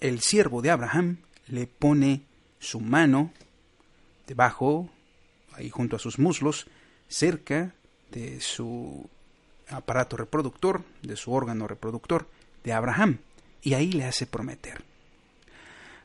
el 0.00 0.20
siervo 0.20 0.62
de 0.62 0.70
Abraham 0.70 1.18
le 1.48 1.66
pone 1.66 2.22
su 2.60 2.80
mano 2.80 3.32
debajo, 4.26 4.88
ahí 5.52 5.70
junto 5.70 5.96
a 5.96 5.98
sus 5.98 6.18
muslos, 6.18 6.66
cerca 7.08 7.74
de 8.12 8.40
su 8.40 9.08
aparato 9.68 10.16
reproductor, 10.16 10.84
de 11.02 11.16
su 11.16 11.32
órgano 11.32 11.66
reproductor 11.66 12.28
de 12.64 12.72
Abraham, 12.72 13.18
y 13.62 13.74
ahí 13.74 13.92
le 13.92 14.04
hace 14.04 14.26
prometer. 14.26 14.87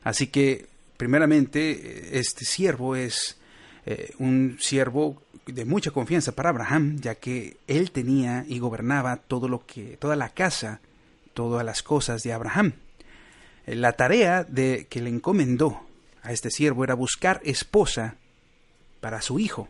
Así 0.04 0.28
que, 0.28 0.66
primeramente, 0.96 2.18
este 2.18 2.44
siervo 2.44 2.94
es 2.94 3.36
eh, 3.86 4.12
un 4.18 4.58
siervo 4.60 5.22
de 5.46 5.64
mucha 5.64 5.90
confianza 5.90 6.32
para 6.32 6.50
Abraham, 6.50 6.98
ya 7.00 7.16
que 7.16 7.56
él 7.66 7.90
tenía 7.90 8.44
y 8.46 8.58
gobernaba 8.58 9.16
todo 9.16 9.48
lo 9.48 9.66
que, 9.66 9.96
toda 9.98 10.16
la 10.16 10.28
casa, 10.28 10.80
todas 11.32 11.64
las 11.64 11.82
cosas 11.82 12.22
de 12.22 12.32
Abraham. 12.32 12.74
Eh, 13.66 13.74
la 13.74 13.92
tarea 13.92 14.44
de 14.44 14.86
que 14.88 15.02
le 15.02 15.10
encomendó 15.10 15.80
a 16.22 16.32
este 16.32 16.50
siervo 16.50 16.84
era 16.84 16.94
buscar 16.94 17.40
esposa 17.44 18.16
para 19.00 19.20
su 19.20 19.38
hijo, 19.38 19.68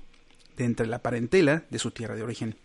de 0.57 0.65
entre 0.65 0.87
la 0.87 1.01
parentela 1.01 1.65
de 1.71 1.79
su 1.79 1.91
tierra 1.91 2.15
de 2.15 2.23
origen. 2.23 2.57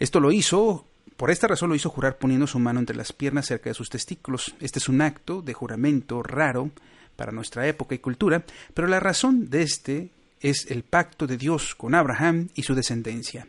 Esto 0.00 0.18
lo 0.18 0.32
hizo, 0.32 0.86
por 1.16 1.30
esta 1.30 1.46
razón 1.46 1.68
lo 1.68 1.74
hizo 1.74 1.90
jurar 1.90 2.18
poniendo 2.18 2.46
su 2.46 2.58
mano 2.58 2.80
entre 2.80 2.96
las 2.96 3.12
piernas 3.12 3.46
cerca 3.46 3.70
de 3.70 3.74
sus 3.74 3.90
testículos. 3.90 4.54
Este 4.60 4.78
es 4.78 4.88
un 4.88 5.00
acto 5.00 5.42
de 5.42 5.54
juramento 5.54 6.22
raro 6.22 6.70
para 7.16 7.32
nuestra 7.32 7.66
época 7.66 7.94
y 7.94 7.98
cultura, 7.98 8.44
pero 8.74 8.88
la 8.88 9.00
razón 9.00 9.50
de 9.50 9.62
este 9.62 10.10
es 10.40 10.70
el 10.70 10.82
pacto 10.82 11.26
de 11.26 11.36
Dios 11.36 11.74
con 11.74 11.94
Abraham 11.94 12.48
y 12.54 12.62
su 12.62 12.74
descendencia. 12.74 13.46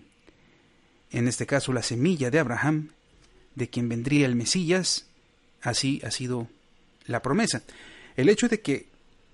En 1.11 1.27
este 1.27 1.45
caso, 1.45 1.73
la 1.73 1.83
semilla 1.83 2.29
de 2.29 2.39
Abraham, 2.39 2.89
de 3.55 3.69
quien 3.69 3.89
vendría 3.89 4.25
el 4.25 4.35
Mesías, 4.35 5.07
así 5.61 6.01
ha 6.03 6.11
sido 6.11 6.47
la 7.05 7.21
promesa. 7.21 7.63
El 8.15 8.29
hecho 8.29 8.47
de 8.47 8.61
que 8.61 8.87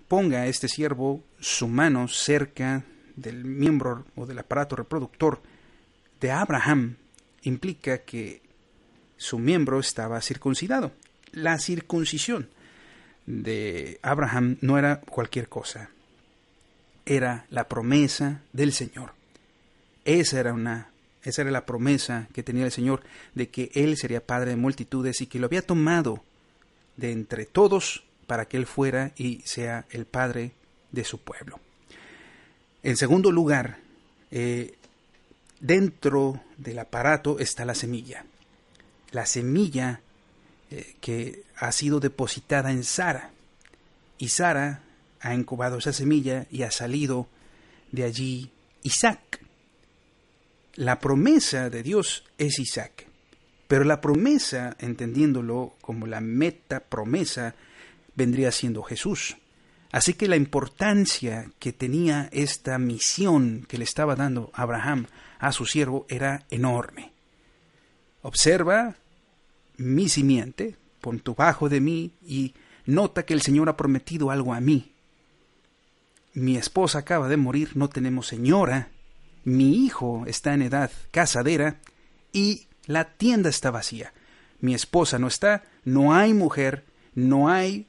ponga 0.07 0.47
este 0.47 0.67
siervo 0.67 1.23
su 1.39 1.67
mano 1.67 2.07
cerca 2.07 2.83
del 3.15 3.43
miembro 3.43 4.05
o 4.15 4.25
del 4.25 4.39
aparato 4.39 4.75
reproductor 4.75 5.41
de 6.19 6.31
Abraham 6.31 6.95
implica 7.43 7.99
que 7.99 8.41
su 9.17 9.39
miembro 9.39 9.79
estaba 9.79 10.21
circuncidado. 10.21 10.91
La 11.31 11.59
circuncisión 11.59 12.49
de 13.25 13.99
Abraham 14.01 14.57
no 14.61 14.77
era 14.77 15.01
cualquier 15.01 15.49
cosa, 15.49 15.89
era 17.05 17.45
la 17.49 17.67
promesa 17.67 18.41
del 18.53 18.73
Señor. 18.73 19.13
Esa 20.05 20.39
era 20.39 20.53
una 20.53 20.89
esa 21.23 21.41
era 21.41 21.51
la 21.51 21.65
promesa 21.65 22.27
que 22.33 22.43
tenía 22.43 22.65
el 22.65 22.71
Señor 22.71 23.03
de 23.35 23.49
que 23.49 23.71
él 23.73 23.97
sería 23.97 24.25
padre 24.25 24.51
de 24.51 24.55
multitudes 24.55 25.19
y 25.21 25.27
que 25.27 25.37
lo 25.37 25.47
había 25.47 25.61
tomado 25.61 26.23
de 26.95 27.11
entre 27.11 27.45
todos 27.45 28.03
para 28.25 28.45
que 28.45 28.57
él 28.57 28.65
fuera 28.65 29.11
y 29.17 29.41
sea 29.45 29.85
el 29.89 30.05
padre 30.05 30.53
de 30.91 31.03
su 31.03 31.19
pueblo. 31.19 31.59
En 32.83 32.95
segundo 32.95 33.31
lugar, 33.31 33.79
eh, 34.31 34.75
dentro 35.59 36.41
del 36.57 36.79
aparato 36.79 37.39
está 37.39 37.65
la 37.65 37.75
semilla. 37.75 38.25
La 39.11 39.25
semilla 39.25 40.01
eh, 40.71 40.95
que 41.01 41.43
ha 41.57 41.71
sido 41.71 41.99
depositada 41.99 42.71
en 42.71 42.83
Sara. 42.83 43.31
Y 44.17 44.29
Sara 44.29 44.83
ha 45.21 45.33
incubado 45.33 45.77
esa 45.77 45.93
semilla 45.93 46.45
y 46.51 46.63
ha 46.63 46.71
salido 46.71 47.27
de 47.91 48.03
allí 48.03 48.51
Isaac. 48.83 49.41
La 50.75 50.99
promesa 50.99 51.69
de 51.69 51.83
Dios 51.83 52.23
es 52.37 52.59
Isaac, 52.59 53.07
pero 53.67 53.83
la 53.83 53.99
promesa, 53.99 54.77
entendiéndolo 54.79 55.75
como 55.81 56.07
la 56.07 56.21
meta 56.21 56.79
promesa, 56.79 57.55
vendría 58.15 58.51
siendo 58.51 58.83
Jesús. 58.83 59.37
Así 59.91 60.13
que 60.13 60.27
la 60.27 60.35
importancia 60.35 61.51
que 61.57 61.73
tenía 61.73 62.29
esta 62.31 62.77
misión 62.77 63.65
que 63.67 63.77
le 63.77 63.83
estaba 63.83 64.15
dando 64.15 64.51
Abraham 64.53 65.07
a 65.39 65.51
su 65.51 65.65
siervo 65.65 66.05
era 66.09 66.45
enorme. 66.51 67.11
Observa 68.21 68.95
mi 69.77 70.09
simiente, 70.09 70.75
pon 71.01 71.19
tu 71.19 71.33
bajo 71.33 71.69
de 71.69 71.81
mí 71.81 72.11
y 72.21 72.53
nota 72.85 73.23
que 73.23 73.33
el 73.33 73.41
Señor 73.41 73.69
ha 73.69 73.77
prometido 73.77 74.29
algo 74.29 74.53
a 74.53 74.59
mí. 74.59 74.93
Mi 76.33 76.57
esposa 76.57 76.99
acaba 76.99 77.27
de 77.27 77.37
morir, 77.37 77.71
no 77.75 77.89
tenemos 77.89 78.27
señora, 78.27 78.89
mi 79.43 79.85
hijo 79.85 80.25
está 80.27 80.53
en 80.53 80.61
edad 80.61 80.91
casadera 81.11 81.79
y 82.31 82.67
la 82.85 83.05
tienda 83.05 83.49
está 83.49 83.71
vacía. 83.71 84.13
Mi 84.59 84.75
esposa 84.75 85.17
no 85.17 85.27
está, 85.27 85.63
no 85.83 86.13
hay 86.13 86.33
mujer, 86.33 86.85
no 87.15 87.49
hay 87.49 87.88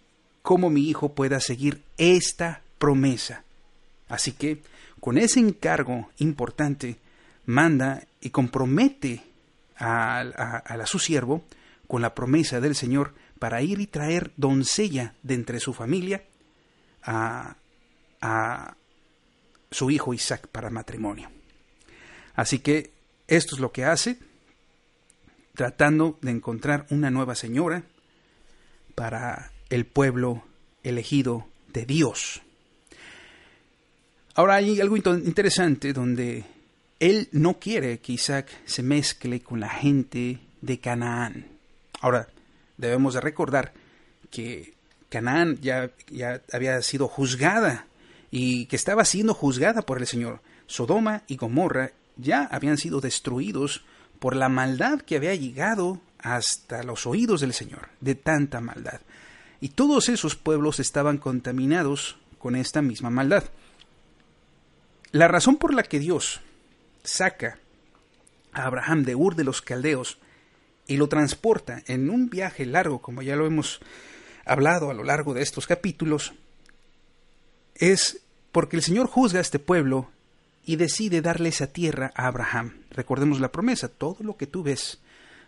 cómo 0.51 0.69
mi 0.69 0.89
hijo 0.89 1.15
pueda 1.15 1.39
seguir 1.39 1.81
esta 1.97 2.61
promesa. 2.77 3.45
Así 4.09 4.33
que, 4.33 4.61
con 4.99 5.17
ese 5.17 5.39
encargo 5.39 6.11
importante, 6.19 6.97
manda 7.47 8.03
y 8.21 8.31
compromete 8.31 9.23
a, 9.77 10.19
a, 10.19 10.87
su 10.87 10.99
siervo 10.99 11.45
con 11.87 12.03
la 12.03 12.17
promesa 12.17 12.61
del 12.61 12.75
Señor 12.75 13.15
para 13.39 13.63
ir 13.63 13.79
y 13.79 13.87
traer 13.87 14.33
doncella 14.37 15.15
de 15.23 15.35
entre 15.35 15.61
su 15.61 15.73
familia 15.73 16.25
a, 17.05 17.55
a 18.21 18.75
su 19.71 19.89
hijo 19.93 20.15
Isaac 20.15 20.49
para 20.49 20.69
matrimonio. 20.69 21.31
Así 22.35 22.59
que 22.59 22.91
esto 23.29 23.55
es 23.55 23.61
lo 23.61 23.71
que 23.71 23.85
hace, 23.85 24.19
tratando 25.55 26.19
de 26.23 26.33
encontrar 26.33 26.87
una 26.91 27.09
nueva 27.09 27.37
señora 27.37 27.85
para 28.97 29.53
el 29.71 29.87
pueblo 29.87 30.43
elegido 30.83 31.47
de 31.73 31.87
Dios. 31.87 32.43
Ahora 34.35 34.57
hay 34.57 34.81
algo 34.81 34.97
interesante 34.97 35.93
donde 35.93 36.45
él 36.99 37.29
no 37.33 37.59
quiere 37.59 37.99
que 37.99 38.13
Isaac 38.13 38.49
se 38.67 38.83
mezcle 38.83 39.41
con 39.41 39.61
la 39.61 39.69
gente 39.69 40.41
de 40.61 40.79
Canaán. 40.79 41.47
Ahora, 42.01 42.29
debemos 42.77 43.15
de 43.15 43.21
recordar 43.21 43.73
que 44.31 44.75
Canaán 45.09 45.59
ya, 45.61 45.91
ya 46.11 46.43
había 46.53 46.81
sido 46.83 47.09
juzgada 47.09 47.87
y 48.31 48.67
que 48.67 48.77
estaba 48.77 49.05
siendo 49.05 49.35
juzgada 49.35 49.83
por 49.83 49.99
el 49.99 50.07
Señor. 50.07 50.41
Sodoma 50.67 51.23
y 51.27 51.37
Gomorra 51.37 51.91
ya 52.17 52.45
habían 52.45 52.79
sido 52.79 53.01
destruidos 53.01 53.85
por 54.19 54.37
la 54.37 54.49
maldad 54.49 55.01
que 55.01 55.17
había 55.17 55.35
llegado 55.35 56.01
hasta 56.19 56.83
los 56.83 57.07
oídos 57.07 57.41
del 57.41 57.55
Señor, 57.55 57.89
de 58.01 58.15
tanta 58.15 58.61
maldad. 58.61 59.01
Y 59.61 59.71
todos 59.71 60.09
esos 60.09 60.37
pueblos 60.37 60.81
estaban 60.81 61.19
contaminados 61.19 62.17
con 62.39 62.57
esta 62.57 62.83
misma 62.83 63.11
maldad. 63.11 63.45
La 65.13 65.29
razón 65.29 65.57
por 65.57 65.75
la 65.75 65.83
que 65.83 65.99
Dios 65.99 66.41
saca 67.03 67.59
a 68.53 68.65
Abraham 68.65 69.05
de 69.05 69.15
Ur 69.15 69.35
de 69.35 69.45
los 69.45 69.61
Caldeos 69.61 70.19
y 70.87 70.97
lo 70.97 71.09
transporta 71.09 71.83
en 71.87 72.11
un 72.11 72.31
viaje 72.31 72.67
largo, 72.67 73.01
como 73.01 73.23
ya 73.23 73.37
lo 73.37 73.47
hemos 73.47 73.81
hablado 74.45 74.91
a 74.91 74.95
lo 74.95 75.05
largo 75.05 75.35
de 75.35 75.43
estos 75.43 75.67
capítulos, 75.67 76.33
es 77.75 78.23
porque 78.53 78.77
el 78.77 78.83
Señor 78.83 79.07
juzga 79.07 79.39
a 79.39 79.43
este 79.43 79.59
pueblo 79.59 80.11
y 80.65 80.77
decide 80.77 81.23
darle 81.23 81.51
esa 81.51 81.69
tierra 81.69 82.13
a 82.15 82.27
Abraham. 82.27 82.83
Recordemos 82.91 83.41
la 83.41 83.53
promesa, 83.53 83.89
todo 83.89 84.23
lo 84.25 84.37
que 84.37 84.47
tú 84.47 84.63
ves, 84.63 85.01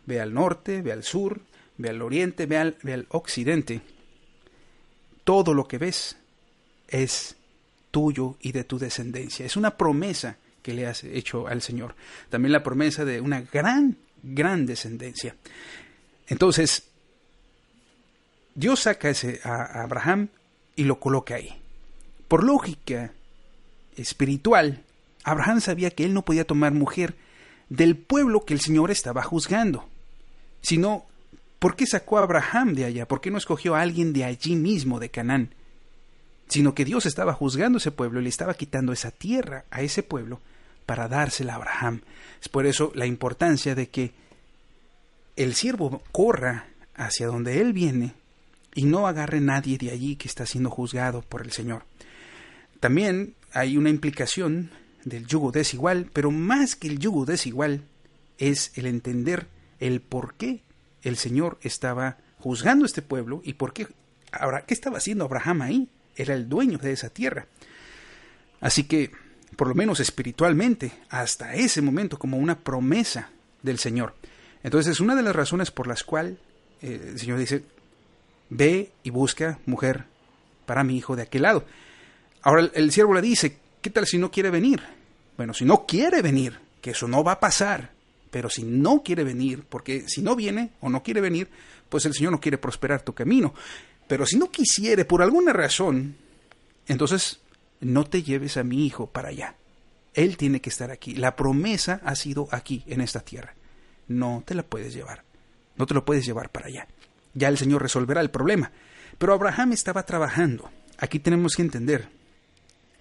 ve 0.07 0.21
al 0.21 0.35
norte, 0.35 0.83
ve 0.83 0.92
al 0.92 1.02
sur, 1.02 1.40
ve 1.76 1.90
al 1.90 2.02
oriente, 2.02 2.47
ve 2.47 2.59
al, 2.59 2.76
ve 2.83 2.95
al 2.95 3.07
occidente, 3.11 3.83
todo 5.25 5.55
lo 5.55 5.67
que 5.69 5.79
ves 5.79 6.17
es 6.88 7.37
tuyo 7.91 8.37
y 8.41 8.52
de 8.52 8.64
tu 8.64 8.79
descendencia. 8.79 9.47
Es 9.47 9.57
una 9.57 9.76
promesa 9.76 10.37
que 10.62 10.75
le 10.75 10.87
has 10.87 11.05
hecho 11.05 11.49
al 11.49 11.62
Señor. 11.62 11.95
También 12.31 12.52
la 12.52 12.62
promesa 12.62 13.05
de 13.05 13.21
una 13.21 13.41
gran, 13.43 13.97
gran 14.23 14.67
descendencia. 14.67 15.35
Entonces, 16.29 16.85
Dios 18.55 18.81
saca 18.81 19.11
ese 19.11 19.41
a 19.45 19.83
Abraham 19.83 20.29
y 20.76 20.85
lo 20.85 21.00
coloca 21.00 21.35
ahí. 21.35 21.61
Por 22.29 22.45
lógica 22.45 23.12
espiritual, 23.97 24.83
Abraham 25.25 25.61
sabía 25.61 25.91
que 25.91 26.05
él 26.05 26.14
no 26.14 26.23
podía 26.23 26.47
tomar 26.47 26.73
mujer 26.73 27.14
del 27.69 27.97
pueblo 27.97 28.45
que 28.45 28.55
el 28.55 28.61
Señor 28.61 28.91
estaba 28.91 29.23
juzgando, 29.23 29.87
sino 30.61 31.07
¿Por 31.62 31.76
qué 31.76 31.87
sacó 31.87 32.19
a 32.19 32.25
Abraham 32.25 32.75
de 32.75 32.87
allá? 32.87 33.07
¿Por 33.07 33.21
qué 33.21 33.31
no 33.31 33.38
escogió 33.38 33.76
a 33.76 33.83
alguien 33.83 34.12
de 34.12 34.25
allí 34.25 34.57
mismo, 34.57 34.99
de 34.99 35.11
Canaán? 35.11 35.54
Sino 36.49 36.75
que 36.75 36.85
Dios 36.85 37.07
estaba 37.07 37.35
juzgando 37.35 37.78
ese 37.78 37.92
pueblo 37.92 38.19
y 38.19 38.25
le 38.25 38.31
estaba 38.31 38.54
quitando 38.54 38.92
esa 38.92 39.12
tierra 39.12 39.64
a 39.71 39.81
ese 39.81 40.02
pueblo 40.02 40.40
para 40.87 41.07
dársela 41.07 41.52
a 41.52 41.57
Abraham. 41.57 42.00
Es 42.40 42.49
por 42.49 42.66
eso 42.66 42.90
la 42.97 43.07
importancia 43.07 43.76
de 43.76 43.88
que 43.90 44.11
el 45.37 45.54
siervo 45.54 46.02
corra 46.11 46.66
hacia 46.97 47.28
donde 47.28 47.61
él 47.61 47.73
viene 47.73 48.14
y 48.75 48.83
no 48.87 49.07
agarre 49.07 49.40
nadie 49.40 49.78
de 49.78 49.92
allí 49.92 50.16
que 50.16 50.26
está 50.26 50.47
siendo 50.47 50.69
juzgado 50.69 51.23
por 51.23 51.42
el 51.42 51.52
Señor. 51.52 51.85
También 52.81 53.37
hay 53.52 53.76
una 53.76 53.90
implicación 53.90 54.73
del 55.04 55.28
yugo 55.28 55.52
desigual, 55.52 56.11
pero 56.12 56.33
más 56.33 56.75
que 56.75 56.88
el 56.88 56.99
yugo 56.99 57.25
desigual 57.25 57.83
es 58.38 58.73
el 58.75 58.87
entender 58.87 59.47
el 59.78 60.00
por 60.00 60.35
qué 60.35 60.64
el 61.03 61.17
Señor 61.17 61.59
estaba 61.63 62.19
juzgando 62.39 62.85
a 62.85 62.87
este 62.87 63.03
pueblo 63.03 63.41
y 63.45 63.55
por 63.55 63.73
qué 63.73 63.89
ahora 64.31 64.65
qué 64.67 64.75
estaba 64.75 64.99
haciendo 64.99 65.25
Abraham 65.25 65.63
ahí 65.63 65.89
era 66.17 66.35
el 66.35 66.49
dueño 66.49 66.79
de 66.79 66.93
esa 66.93 67.11
tierra. 67.11 67.47
Así 68.61 68.85
que 68.85 69.11
por 69.57 69.69
lo 69.69 69.75
menos 69.75 70.01
espiritualmente 70.01 70.93
hasta 71.09 71.55
ese 71.55 71.83
momento 71.83 72.19
como 72.19 72.39
una 72.39 72.59
promesa 72.59 73.31
del 73.63 73.79
Señor. 73.79 74.15
Entonces 74.63 74.93
es 74.93 75.01
una 75.01 75.15
de 75.15 75.23
las 75.23 75.37
razones 75.37 75.71
por 75.71 75.87
las 75.87 76.05
cuales 76.05 76.37
eh, 76.81 77.11
el 77.13 77.19
Señor 77.19 77.39
dice 77.39 77.65
ve 78.51 78.93
y 79.03 79.11
busca 79.11 79.59
mujer 79.67 80.05
para 80.67 80.85
mi 80.85 80.97
hijo 80.97 81.17
de 81.17 81.23
aquel 81.23 81.43
lado 81.43 81.65
ahora 82.43 82.71
el, 82.75 82.93
siervo 82.93 83.15
le 83.15 83.23
dice 83.23 83.59
¿qué 83.81 83.91
tal 83.91 84.07
si 84.07 84.19
no 84.19 84.31
quiere 84.31 84.51
venir? 84.51 84.83
Bueno, 85.37 85.55
si 85.55 85.65
no 85.65 85.87
quiere 85.87 86.23
venir, 86.23 86.59
que 86.81 86.91
eso 86.91 87.09
no 87.09 87.25
va 87.25 87.33
a 87.33 87.41
pasar, 87.41 87.92
pero 88.33 88.49
si 88.49 88.65
no 88.65 89.03
quiere 89.03 89.25
venir, 89.25 89.62
porque 89.69 90.09
si 90.09 90.23
no 90.23 90.35
viene 90.35 90.71
o 90.81 90.89
no 90.89 91.03
quiere 91.03 91.21
venir, 91.21 91.51
pues 91.91 92.07
el 92.07 92.15
Señor 92.15 92.33
no 92.33 92.41
quiere 92.41 92.57
prosperar 92.57 93.03
tu 93.03 93.12
camino. 93.12 93.53
Pero 94.09 94.25
si 94.25 94.39
no 94.39 94.51
quisiere 94.51 95.05
por 95.05 95.21
alguna 95.21 95.53
razón, 95.53 96.17
entonces 96.89 97.41
no 97.81 98.05
te 98.05 98.23
lleves 98.23 98.57
a 98.57 98.65
mi 98.65 98.87
hijo 98.87 99.07
para 99.07 99.29
allá. 99.29 99.55
Él 100.15 100.39
tiene 100.39 100.62
que 100.62 100.71
estar 100.71 100.91
aquí. 100.91 101.15
La 101.15 101.37
promesa 101.37 102.01
ha 102.05 102.17
sido 102.17 102.49
aquí, 102.53 102.83
en 102.87 103.03
esta 103.03 103.21
tierra. 103.21 103.55
No 104.09 104.43
te 104.47 104.55
la 104.55 104.62
puedes 104.62 104.95
llevar. 104.95 105.25
No 105.77 105.85
te 105.85 105.93
lo 105.93 106.07
puedes 106.07 106.25
llevar 106.25 106.49
para 106.49 106.69
allá. 106.69 106.89
Ya 107.35 107.49
el 107.49 107.59
Señor 107.59 107.83
resolverá 107.83 108.23
el 108.23 108.31
problema. 108.31 108.73
Pero 109.19 109.35
Abraham 109.35 109.73
estaba 109.73 110.07
trabajando. 110.07 110.71
Aquí 110.97 111.19
tenemos 111.19 111.55
que 111.55 111.62
entender 111.62 112.09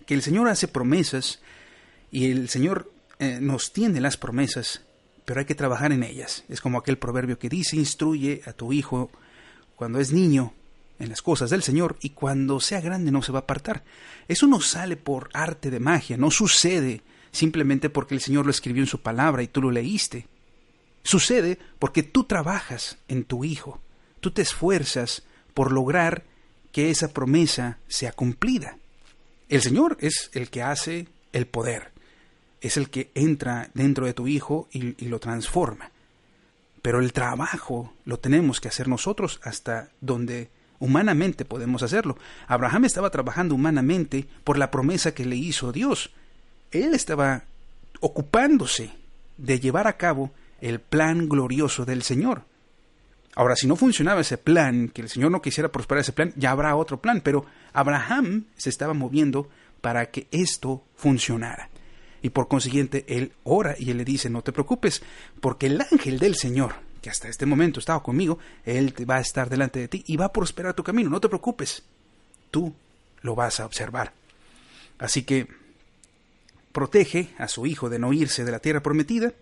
que 0.06 0.14
el 0.14 0.24
Señor 0.24 0.50
hace 0.50 0.68
promesas 0.68 1.40
y 2.12 2.32
el 2.32 2.50
Señor 2.50 2.92
eh, 3.20 3.40
nos 3.40 3.72
tiene 3.72 4.02
las 4.02 4.18
promesas, 4.18 4.82
pero 5.32 5.40
hay 5.40 5.46
que 5.46 5.56
trabajar 5.56 5.94
en 5.94 6.04
ellas. 6.04 6.44
Es 6.50 6.60
como 6.60 6.78
aquel 6.78 6.98
proverbio 6.98 7.40
que 7.40 7.48
dice, 7.48 7.78
instruye 7.78 8.42
a 8.46 8.52
tu 8.52 8.74
hijo 8.74 9.10
cuando 9.78 10.02
es 10.02 10.12
niño 10.12 10.54
en 11.00 11.08
las 11.08 11.22
cosas 11.22 11.50
del 11.52 11.64
Señor 11.64 11.96
y 12.02 12.10
cuando 12.10 12.60
sea 12.60 12.82
grande 12.82 13.12
no 13.12 13.22
se 13.22 13.32
va 13.32 13.40
a 13.40 13.44
apartar. 13.44 13.86
Eso 14.28 14.46
no 14.46 14.60
sale 14.60 14.98
por 14.98 15.30
arte 15.32 15.72
de 15.72 15.80
magia, 15.80 16.18
no 16.18 16.32
sucede 16.32 17.02
simplemente 17.32 17.90
porque 17.90 18.14
el 18.14 18.20
Señor 18.20 18.44
lo 18.44 18.52
escribió 18.52 18.84
en 18.84 18.88
su 18.88 19.00
palabra 19.00 19.42
y 19.42 19.48
tú 19.48 19.62
lo 19.62 19.72
leíste. 19.72 20.28
Sucede 21.02 21.58
porque 21.80 22.04
tú 22.04 22.26
trabajas 22.26 22.98
en 23.08 23.24
tu 23.24 23.46
hijo, 23.46 23.80
tú 24.20 24.32
te 24.32 24.42
esfuerzas 24.42 25.24
por 25.54 25.72
lograr 25.72 26.26
que 26.74 26.90
esa 26.90 27.14
promesa 27.14 27.78
sea 27.88 28.12
cumplida. 28.12 28.80
El 29.48 29.62
Señor 29.62 29.96
es 30.02 30.30
el 30.34 30.50
que 30.50 30.62
hace 30.62 31.08
el 31.32 31.48
poder, 31.48 31.91
es 32.62 32.78
el 32.78 32.90
que 32.90 33.12
entra 33.16 33.70
dentro 33.74 34.06
de 34.06 34.14
tu 34.14 34.28
hijo 34.28 34.68
y, 34.72 35.04
y 35.04 35.10
lo 35.10 35.20
transforma. 35.20 35.92
Pero 36.82 37.00
el 37.00 37.14
trabajo 37.14 37.94
lo 38.06 38.20
tenemos 38.20 38.62
que 38.62 38.68
hacer 38.70 38.88
nosotros 38.88 39.40
hasta 39.44 39.90
donde 40.00 40.50
Humanamente 40.82 41.46
podemos 41.46 41.84
hacerlo. 41.84 42.18
Abraham 42.48 42.86
estaba 42.86 43.12
trabajando 43.12 43.54
humanamente 43.54 44.26
por 44.44 44.58
la 44.58 44.72
promesa 44.72 45.14
que 45.14 45.26
le 45.26 45.36
hizo 45.36 45.72
Dios. 45.72 46.10
Él 46.72 46.96
estaba 46.96 47.44
ocupándose 48.00 48.90
de 49.38 49.60
llevar 49.60 49.86
a 49.86 49.98
cabo 49.98 50.32
el 50.60 50.80
plan 50.80 51.30
glorioso 51.30 51.86
del 51.86 52.02
Señor. 52.02 52.46
Ahora, 53.36 53.56
si 53.56 53.68
no 53.68 53.76
funcionaba 53.76 54.22
ese 54.22 54.40
plan, 54.40 54.90
que 54.90 55.04
el 55.04 55.10
Señor 55.10 55.30
no 55.30 55.44
quisiera 55.44 55.72
prosperar 55.72 56.02
ese 56.02 56.14
plan, 56.14 56.34
ya 56.36 56.50
habrá 56.50 56.76
otro 56.76 57.00
plan, 57.00 57.22
pero 57.22 57.46
Abraham 57.74 58.46
se 58.58 58.72
estaba 58.72 58.96
moviendo 58.96 59.50
para 59.82 60.10
que 60.10 60.28
esto 60.32 60.84
funcionara. 60.96 61.70
Y 62.22 62.30
por 62.30 62.48
consiguiente, 62.48 63.06
él 63.08 63.34
ora 63.44 63.76
y 63.78 63.92
él 63.92 63.98
le 63.98 64.06
dice, 64.06 64.30
no 64.30 64.44
te 64.44 64.52
preocupes, 64.52 65.02
porque 65.40 65.68
el 65.68 65.82
ángel 65.82 66.20
del 66.20 66.36
Señor, 66.36 66.76
que 67.02 67.10
hasta 67.10 67.28
este 67.28 67.46
momento 67.46 67.80
estaba 67.80 68.04
conmigo, 68.04 68.38
Él 68.64 68.94
va 69.10 69.16
a 69.16 69.22
estar 69.22 69.50
delante 69.50 69.80
de 69.80 69.88
ti 69.88 70.04
y 70.06 70.18
va 70.18 70.26
a 70.26 70.34
prosperar 70.34 70.76
tu 70.76 70.84
camino. 70.84 71.10
No 71.10 71.20
te 71.20 71.30
preocupes, 71.30 71.84
tú 72.52 72.74
lo 73.22 73.36
vas 73.36 73.60
a 73.60 73.66
observar. 73.66 74.14
Así 75.00 75.24
que 75.24 75.48
protege 76.72 77.30
a 77.38 77.48
su 77.48 77.66
hijo 77.66 77.90
de 77.90 78.00
no 78.00 78.14
irse 78.14 78.46
de 78.46 78.52
la 78.52 78.60
tierra 78.60 78.84
prometida 78.84 79.34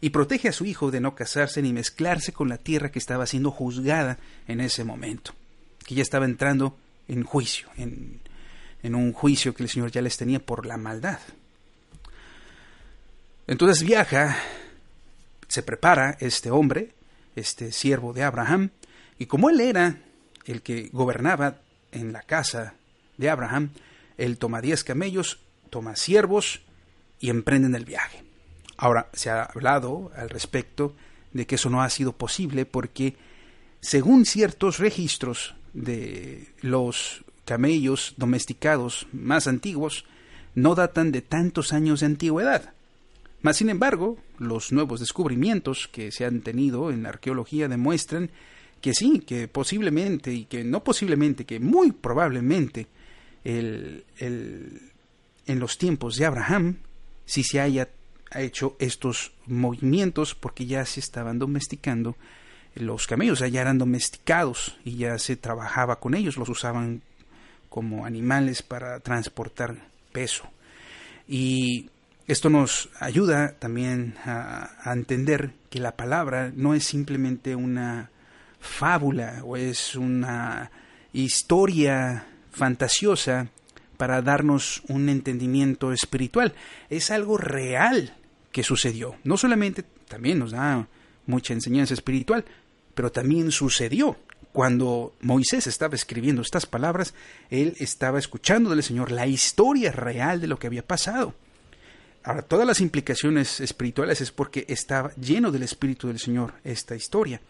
y 0.00 0.10
protege 0.10 0.48
a 0.48 0.52
su 0.52 0.64
hijo 0.64 0.90
de 0.90 1.00
no 1.00 1.14
casarse 1.14 1.60
ni 1.62 1.72
mezclarse 1.72 2.32
con 2.32 2.48
la 2.48 2.58
tierra 2.58 2.90
que 2.90 3.00
estaba 3.00 3.26
siendo 3.26 3.50
juzgada 3.50 4.18
en 4.46 4.60
ese 4.60 4.84
momento, 4.84 5.34
que 5.84 5.96
ya 5.96 6.02
estaba 6.02 6.24
entrando 6.24 6.78
en 7.08 7.24
juicio, 7.24 7.68
en, 7.76 8.20
en 8.82 8.94
un 8.94 9.12
juicio 9.12 9.52
que 9.52 9.64
el 9.64 9.68
Señor 9.68 9.90
ya 9.90 10.00
les 10.00 10.16
tenía 10.16 10.38
por 10.38 10.64
la 10.64 10.76
maldad. 10.76 11.18
Entonces 13.46 13.82
viaja, 13.82 14.36
se 15.48 15.62
prepara 15.62 16.16
este 16.20 16.50
hombre, 16.50 16.92
este 17.36 17.72
siervo 17.72 18.12
de 18.12 18.22
Abraham, 18.22 18.70
y 19.18 19.26
como 19.26 19.50
él 19.50 19.60
era 19.60 19.98
el 20.46 20.62
que 20.62 20.88
gobernaba 20.92 21.58
en 21.92 22.12
la 22.12 22.22
casa 22.22 22.74
de 23.16 23.30
Abraham, 23.30 23.70
él 24.16 24.38
toma 24.38 24.60
diez 24.60 24.84
camellos, 24.84 25.40
toma 25.70 25.96
siervos 25.96 26.62
y 27.18 27.30
emprenden 27.30 27.74
el 27.74 27.84
viaje. 27.84 28.22
Ahora, 28.76 29.08
se 29.12 29.30
ha 29.30 29.42
hablado 29.42 30.10
al 30.16 30.30
respecto 30.30 30.94
de 31.32 31.46
que 31.46 31.56
eso 31.56 31.70
no 31.70 31.82
ha 31.82 31.90
sido 31.90 32.12
posible 32.12 32.64
porque, 32.66 33.16
según 33.80 34.24
ciertos 34.24 34.78
registros 34.78 35.54
de 35.74 36.48
los 36.60 37.24
camellos 37.44 38.14
domesticados 38.16 39.06
más 39.12 39.46
antiguos, 39.46 40.06
no 40.54 40.74
datan 40.74 41.12
de 41.12 41.22
tantos 41.22 41.72
años 41.72 42.00
de 42.00 42.06
antigüedad. 42.06 42.72
Mas, 43.42 43.56
sin 43.56 43.70
embargo, 43.70 44.18
los 44.38 44.72
nuevos 44.72 45.00
descubrimientos 45.00 45.88
que 45.88 46.12
se 46.12 46.24
han 46.26 46.42
tenido 46.42 46.90
en 46.90 47.04
la 47.04 47.08
arqueología 47.10 47.68
demuestran 47.68 48.30
que 48.80 48.94
sí, 48.94 49.20
que 49.20 49.48
posiblemente, 49.48 50.32
y 50.32 50.44
que 50.44 50.64
no 50.64 50.84
posiblemente, 50.84 51.44
que 51.44 51.60
muy 51.60 51.92
probablemente 51.92 52.86
el, 53.44 54.04
en 54.18 55.58
los 55.58 55.78
tiempos 55.78 56.16
de 56.16 56.26
Abraham 56.26 56.78
sí 57.24 57.42
se 57.42 57.60
haya 57.60 57.88
hecho 58.34 58.76
estos 58.78 59.32
movimientos 59.46 60.34
porque 60.34 60.66
ya 60.66 60.84
se 60.84 61.00
estaban 61.00 61.38
domesticando 61.38 62.16
los 62.74 63.06
camellos, 63.06 63.40
ya 63.40 63.60
eran 63.60 63.78
domesticados 63.78 64.78
y 64.84 64.96
ya 64.96 65.18
se 65.18 65.36
trabajaba 65.36 65.98
con 65.98 66.14
ellos, 66.14 66.36
los 66.36 66.48
usaban 66.48 67.02
como 67.68 68.04
animales 68.04 68.62
para 68.62 69.00
transportar 69.00 69.88
peso. 70.12 70.44
Y 71.26 71.90
esto 72.30 72.48
nos 72.48 72.88
ayuda 73.00 73.56
también 73.58 74.14
a, 74.24 74.70
entender 74.92 75.50
que 75.68 75.80
la 75.80 75.96
palabra 75.96 76.52
no 76.54 76.74
es 76.74 76.84
simplemente 76.84 77.56
una 77.56 78.10
fábula 78.60 79.42
o 79.44 79.56
es 79.56 79.96
una 79.96 80.70
historia 81.12 82.26
fantasiosa 82.52 83.48
para 83.96 84.22
darnos 84.22 84.82
un 84.86 85.08
entendimiento 85.08 85.92
espiritual. 85.92 86.54
Es 86.88 87.10
algo 87.10 87.36
real 87.36 88.16
que 88.52 88.62
sucedió. 88.62 89.16
No 89.24 89.36
solamente 89.36 89.82
también 90.06 90.38
nos 90.38 90.52
da 90.52 90.86
mucha 91.26 91.52
enseñanza 91.52 91.94
espiritual, 91.94 92.44
pero 92.94 93.10
también 93.10 93.50
sucedió. 93.50 94.16
Cuando 94.52 95.14
Moisés 95.20 95.66
estaba 95.66 95.96
escribiendo 95.96 96.42
estas 96.42 96.66
palabras, 96.66 97.12
él 97.50 97.74
estaba 97.80 98.20
escuchando 98.20 98.70
del 98.70 98.84
Señor 98.84 99.10
la 99.10 99.26
historia 99.26 99.90
real 99.90 100.40
de 100.40 100.46
lo 100.46 100.60
que 100.60 100.68
había 100.68 100.86
pasado. 100.86 101.34
Ahora, 102.22 102.42
todas 102.42 102.66
las 102.66 102.80
implicaciones 102.80 103.60
espirituales 103.60 104.20
es 104.20 104.30
porque 104.30 104.66
estaba 104.68 105.14
lleno 105.14 105.50
del 105.50 105.62
Espíritu 105.62 106.08
del 106.08 106.18
Señor 106.18 106.54
esta 106.64 106.94
historia. 106.94 107.40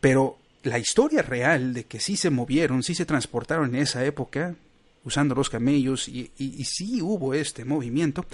Pero 0.00 0.38
la 0.64 0.78
historia 0.78 1.22
real 1.22 1.74
de 1.74 1.84
que 1.84 2.00
sí 2.00 2.16
se 2.16 2.30
movieron, 2.30 2.82
sí 2.82 2.94
se 2.94 3.06
transportaron 3.06 3.74
en 3.74 3.82
esa 3.82 4.04
época, 4.04 4.56
usando 5.04 5.34
los 5.34 5.48
camellos, 5.48 6.08
y, 6.08 6.30
sí 6.64 7.00
hubo 7.00 7.34
este 7.34 7.64
movimiento, 7.64 8.26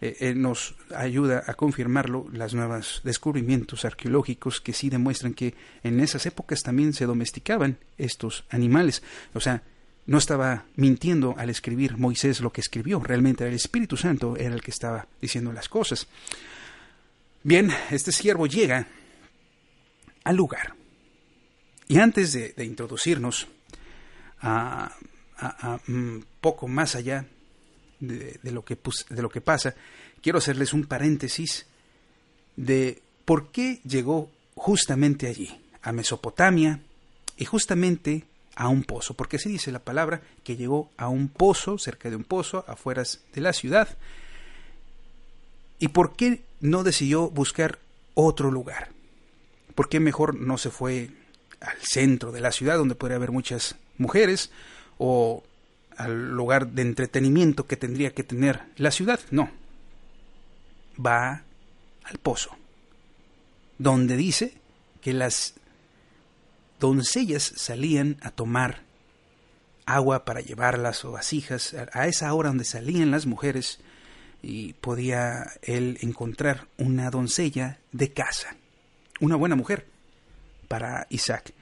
eh, 0.00 0.16
eh, 0.20 0.34
nos 0.34 0.74
ayuda 0.94 1.44
a 1.46 1.54
confirmarlo 1.54 2.26
las 2.32 2.54
nuevos 2.54 3.02
descubrimientos 3.04 3.84
arqueológicos 3.84 4.60
que 4.60 4.72
sí 4.72 4.88
demuestran 4.88 5.34
que 5.34 5.54
en 5.82 6.00
esas 6.00 6.24
épocas 6.24 6.62
también 6.62 6.94
se 6.94 7.06
domesticaban 7.06 7.78
estos 7.98 8.44
animales. 8.48 9.02
O 9.34 9.40
sea, 9.40 9.62
no 10.06 10.18
estaba 10.18 10.64
mintiendo 10.76 11.34
al 11.36 11.50
escribir 11.50 11.96
Moisés 11.96 12.40
lo 12.40 12.52
que 12.52 12.60
escribió, 12.60 13.00
realmente 13.00 13.46
el 13.46 13.54
Espíritu 13.54 13.96
Santo 13.96 14.36
era 14.36 14.54
el 14.54 14.62
que 14.62 14.70
estaba 14.70 15.06
diciendo 15.20 15.52
las 15.52 15.68
cosas. 15.68 16.06
Bien, 17.42 17.70
este 17.90 18.12
siervo 18.12 18.46
llega 18.46 18.86
al 20.24 20.36
lugar. 20.36 20.74
Y 21.88 21.98
antes 21.98 22.32
de, 22.32 22.64
introducirnos 22.64 23.46
a, 24.40 24.92
un 25.88 26.24
poco 26.40 26.66
más 26.66 26.96
allá 26.96 27.26
de, 28.00 28.38
lo 28.42 28.64
que, 28.64 28.78
de 29.10 29.22
lo 29.22 29.28
que 29.28 29.40
pasa, 29.40 29.74
quiero 30.20 30.38
hacerles 30.38 30.72
un 30.72 30.84
paréntesis 30.84 31.66
de 32.56 33.02
por 33.24 33.50
qué 33.50 33.80
llegó 33.84 34.30
justamente 34.54 35.28
allí, 35.28 35.60
a 35.82 35.92
Mesopotamia, 35.92 36.80
y 37.36 37.44
justamente 37.44 38.24
a 38.56 38.68
un 38.68 38.82
pozo, 38.82 39.14
porque 39.14 39.36
así 39.36 39.50
dice 39.50 39.70
la 39.70 39.84
palabra 39.84 40.22
que 40.42 40.56
llegó 40.56 40.90
a 40.96 41.08
un 41.08 41.28
pozo, 41.28 41.78
cerca 41.78 42.08
de 42.08 42.16
un 42.16 42.24
pozo, 42.24 42.64
afueras 42.66 43.20
de 43.34 43.42
la 43.42 43.52
ciudad. 43.52 43.96
¿Y 45.78 45.88
por 45.88 46.16
qué 46.16 46.42
no 46.60 46.82
decidió 46.82 47.28
buscar 47.28 47.78
otro 48.14 48.50
lugar? 48.50 48.88
¿Por 49.74 49.90
qué 49.90 50.00
mejor 50.00 50.34
no 50.34 50.56
se 50.56 50.70
fue 50.70 51.10
al 51.60 51.76
centro 51.82 52.32
de 52.32 52.40
la 52.40 52.50
ciudad 52.50 52.78
donde 52.78 52.94
podría 52.94 53.16
haber 53.16 53.30
muchas 53.30 53.76
mujeres 53.98 54.50
o 54.96 55.44
al 55.98 56.30
lugar 56.30 56.68
de 56.68 56.82
entretenimiento 56.82 57.66
que 57.66 57.76
tendría 57.76 58.14
que 58.14 58.24
tener 58.24 58.62
la 58.76 58.90
ciudad? 58.90 59.20
No. 59.30 59.50
Va 61.04 61.42
al 62.04 62.18
pozo, 62.22 62.56
donde 63.76 64.16
dice 64.16 64.54
que 65.02 65.12
las 65.12 65.54
doncellas 66.80 67.52
salían 67.56 68.16
a 68.20 68.30
tomar 68.30 68.82
agua 69.86 70.24
para 70.24 70.40
llevar 70.40 70.78
las 70.78 71.04
vasijas 71.04 71.74
a 71.92 72.06
esa 72.08 72.32
hora 72.34 72.48
donde 72.48 72.64
salían 72.64 73.10
las 73.10 73.26
mujeres 73.26 73.78
y 74.42 74.74
podía 74.74 75.52
él 75.62 75.98
encontrar 76.02 76.66
una 76.76 77.10
doncella 77.10 77.78
de 77.92 78.12
casa, 78.12 78.56
una 79.20 79.36
buena 79.36 79.56
mujer 79.56 79.86
para 80.68 81.06
Isaac. 81.10 81.52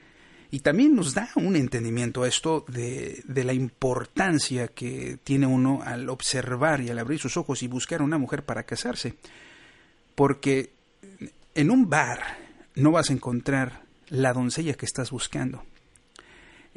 Y 0.51 0.59
también 0.59 0.95
nos 0.95 1.13
da 1.13 1.29
un 1.35 1.55
entendimiento 1.55 2.25
esto 2.25 2.65
de, 2.67 3.21
de, 3.25 3.43
la 3.43 3.53
importancia 3.53 4.67
que 4.67 5.17
tiene 5.23 5.47
uno 5.47 5.81
al 5.83 6.07
observar 6.09 6.81
y 6.81 6.89
al 6.89 6.99
abrir 6.99 7.19
sus 7.19 7.35
ojos 7.37 7.61
y 7.63 7.67
buscar 7.67 8.01
una 8.01 8.17
mujer 8.17 8.45
para 8.45 8.63
casarse. 8.63 9.15
Porque 10.13 10.71
en 11.55 11.71
un 11.71 11.89
bar 11.89 12.37
no 12.75 12.91
vas 12.91 13.09
a 13.09 13.13
encontrar 13.13 13.84
la 14.09 14.33
doncella 14.33 14.73
que 14.75 14.85
estás 14.85 15.11
buscando. 15.11 15.63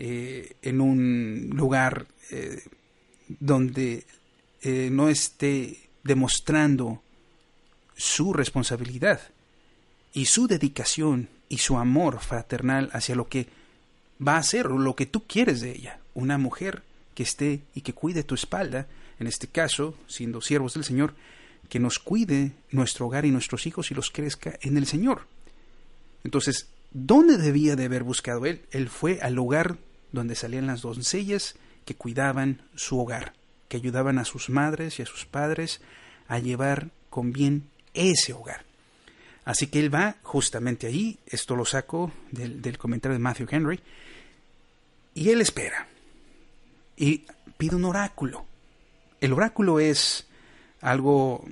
Eh, 0.01 0.57
en 0.63 0.81
un 0.81 1.51
lugar 1.55 2.07
eh, 2.31 2.63
donde 3.27 4.07
eh, 4.63 4.91
no 4.93 5.09
esté 5.09 5.89
demostrando 6.05 7.03
su 7.97 8.33
responsabilidad 8.33 9.21
y 10.13 10.27
su 10.27 10.47
dedicación 10.47 11.29
y 11.49 11.59
su 11.59 11.79
amor 11.79 12.21
fraternal 12.21 12.91
hacia 12.93 13.17
lo 13.17 13.29
que 13.29 13.49
va 14.27 14.37
a 14.37 14.43
ser 14.45 14.67
lo 14.67 14.95
que 14.95 15.07
tú 15.07 15.27
quieres 15.27 15.61
de 15.61 15.73
ella. 15.73 15.99
Una 16.15 16.39
mujer 16.39 16.85
que 17.15 17.25
esté 17.25 17.63
y 17.75 17.81
que 17.81 17.93
cuide 17.93 18.23
tu 18.23 18.37
espalda, 18.37 18.87
en 19.19 19.27
este 19.27 19.49
caso, 19.49 19.97
siendo 20.07 20.41
siervos 20.41 20.75
del 20.75 20.85
Señor, 20.85 21.15
que 21.69 21.81
nos 21.81 21.99
cuide 21.99 22.53
nuestro 22.71 23.07
hogar 23.07 23.25
y 23.27 23.33
nuestros 23.33 23.67
hijos 23.67 23.91
y 23.91 23.95
los 23.95 24.11
crezca 24.11 24.57
en 24.63 24.77
el 24.77 24.87
Señor. 24.87 25.27
Entonces, 26.23 26.69
¿dónde 26.91 27.37
debía 27.37 27.77
de 27.77 27.87
haber 27.87 28.03
buscado 28.03 28.47
él? 28.47 28.63
Él 28.71 28.89
fue 28.89 29.21
al 29.21 29.35
lugar 29.35 29.79
donde 30.13 30.35
salían 30.35 30.67
las 30.67 30.83
doncellas 30.83 31.57
que 31.85 31.95
cuidaban 31.95 32.63
su 32.75 32.99
hogar, 32.99 33.35
que 33.69 33.77
ayudaban 33.77 34.19
a 34.19 34.25
sus 34.25 34.51
madres 34.51 34.99
y 34.99 35.03
a 35.03 35.07
sus 35.07 35.27
padres 35.27 35.81
a 36.27 36.39
llevar 36.39 36.91
con 37.11 37.33
bien 37.33 37.69
ese 37.95 38.33
hogar. 38.33 38.65
Así 39.45 39.69
que 39.69 39.81
él 39.81 39.93
va 39.93 40.17
justamente 40.23 40.87
ahí, 40.87 41.19
esto 41.27 41.57
lo 41.57 41.65
saco 41.65 42.13
del, 42.31 42.61
del 42.61 42.77
comentario 42.77 43.15
de 43.15 43.23
Matthew 43.23 43.47
Henry, 43.51 43.81
y 45.15 45.31
él 45.31 45.41
espera 45.41 45.89
y 46.97 47.25
pide 47.57 47.77
un 47.77 47.85
oráculo. 47.85 48.45
El 49.21 49.33
oráculo 49.33 49.81
es 49.81 50.27
algo 50.81 51.45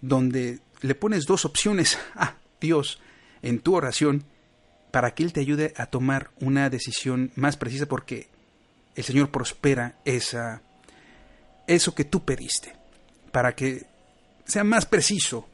donde 0.00 0.60
le 0.82 0.94
pones 0.94 1.26
dos 1.26 1.44
opciones 1.44 1.98
a 2.14 2.36
Dios 2.60 3.00
en 3.42 3.60
tu 3.60 3.74
oración 3.74 4.24
para 4.90 5.14
que 5.14 5.22
Él 5.22 5.32
te 5.32 5.40
ayude 5.40 5.72
a 5.76 5.86
tomar 5.86 6.30
una 6.40 6.70
decisión 6.70 7.30
más 7.36 7.56
precisa 7.56 7.86
porque 7.86 8.28
el 8.94 9.04
Señor 9.04 9.30
prospera 9.30 9.96
esa, 10.04 10.62
eso 11.66 11.94
que 11.94 12.04
tú 12.04 12.24
pediste, 12.24 12.74
para 13.30 13.54
que 13.54 13.86
sea 14.46 14.64
más 14.64 14.86
preciso 14.86 15.48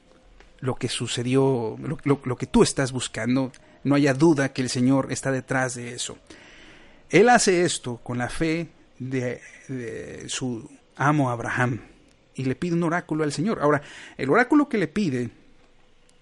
lo 0.60 0.76
que 0.76 0.88
sucedió, 0.88 1.76
lo, 2.04 2.36
que 2.36 2.46
tú 2.46 2.62
estás 2.62 2.92
buscando. 2.92 3.52
No 3.82 3.96
haya 3.96 4.14
duda 4.14 4.52
que 4.52 4.62
el 4.62 4.68
Señor 4.68 5.10
está 5.10 5.32
detrás 5.32 5.74
de 5.74 5.92
eso. 5.92 6.16
Él 7.10 7.28
hace 7.28 7.64
esto 7.64 7.96
con 7.96 8.16
la 8.16 8.28
fe 8.28 8.68
de, 9.00 9.40
de 9.66 10.28
su 10.28 10.70
amo 10.94 11.30
Abraham 11.30 11.80
y 12.36 12.44
le 12.44 12.54
pide 12.54 12.74
un 12.74 12.84
oráculo 12.84 13.24
al 13.24 13.32
Señor. 13.32 13.58
Ahora, 13.60 13.82
el 14.16 14.30
oráculo 14.30 14.68
que 14.68 14.78
le 14.78 14.86
pide, 14.86 15.30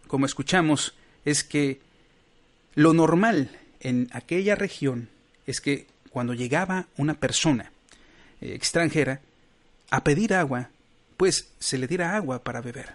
como 0.07 0.25
escuchamos, 0.25 0.96
es 1.27 1.44
que 1.44 1.83
lo 2.75 2.93
normal 2.93 3.51
en 3.81 4.09
aquella 4.13 4.55
región 4.55 5.09
es 5.47 5.61
que 5.61 5.87
cuando 6.11 6.35
llegaba 6.35 6.87
una 6.97 7.15
persona 7.15 7.71
eh, 8.41 8.55
extranjera 8.55 9.21
a 9.91 10.05
pedir 10.05 10.35
agua, 10.35 10.71
pues 11.17 11.49
se 11.59 11.79
le 11.79 11.87
diera 11.87 12.17
agua 12.17 12.43
para 12.43 12.61
beber, 12.61 12.95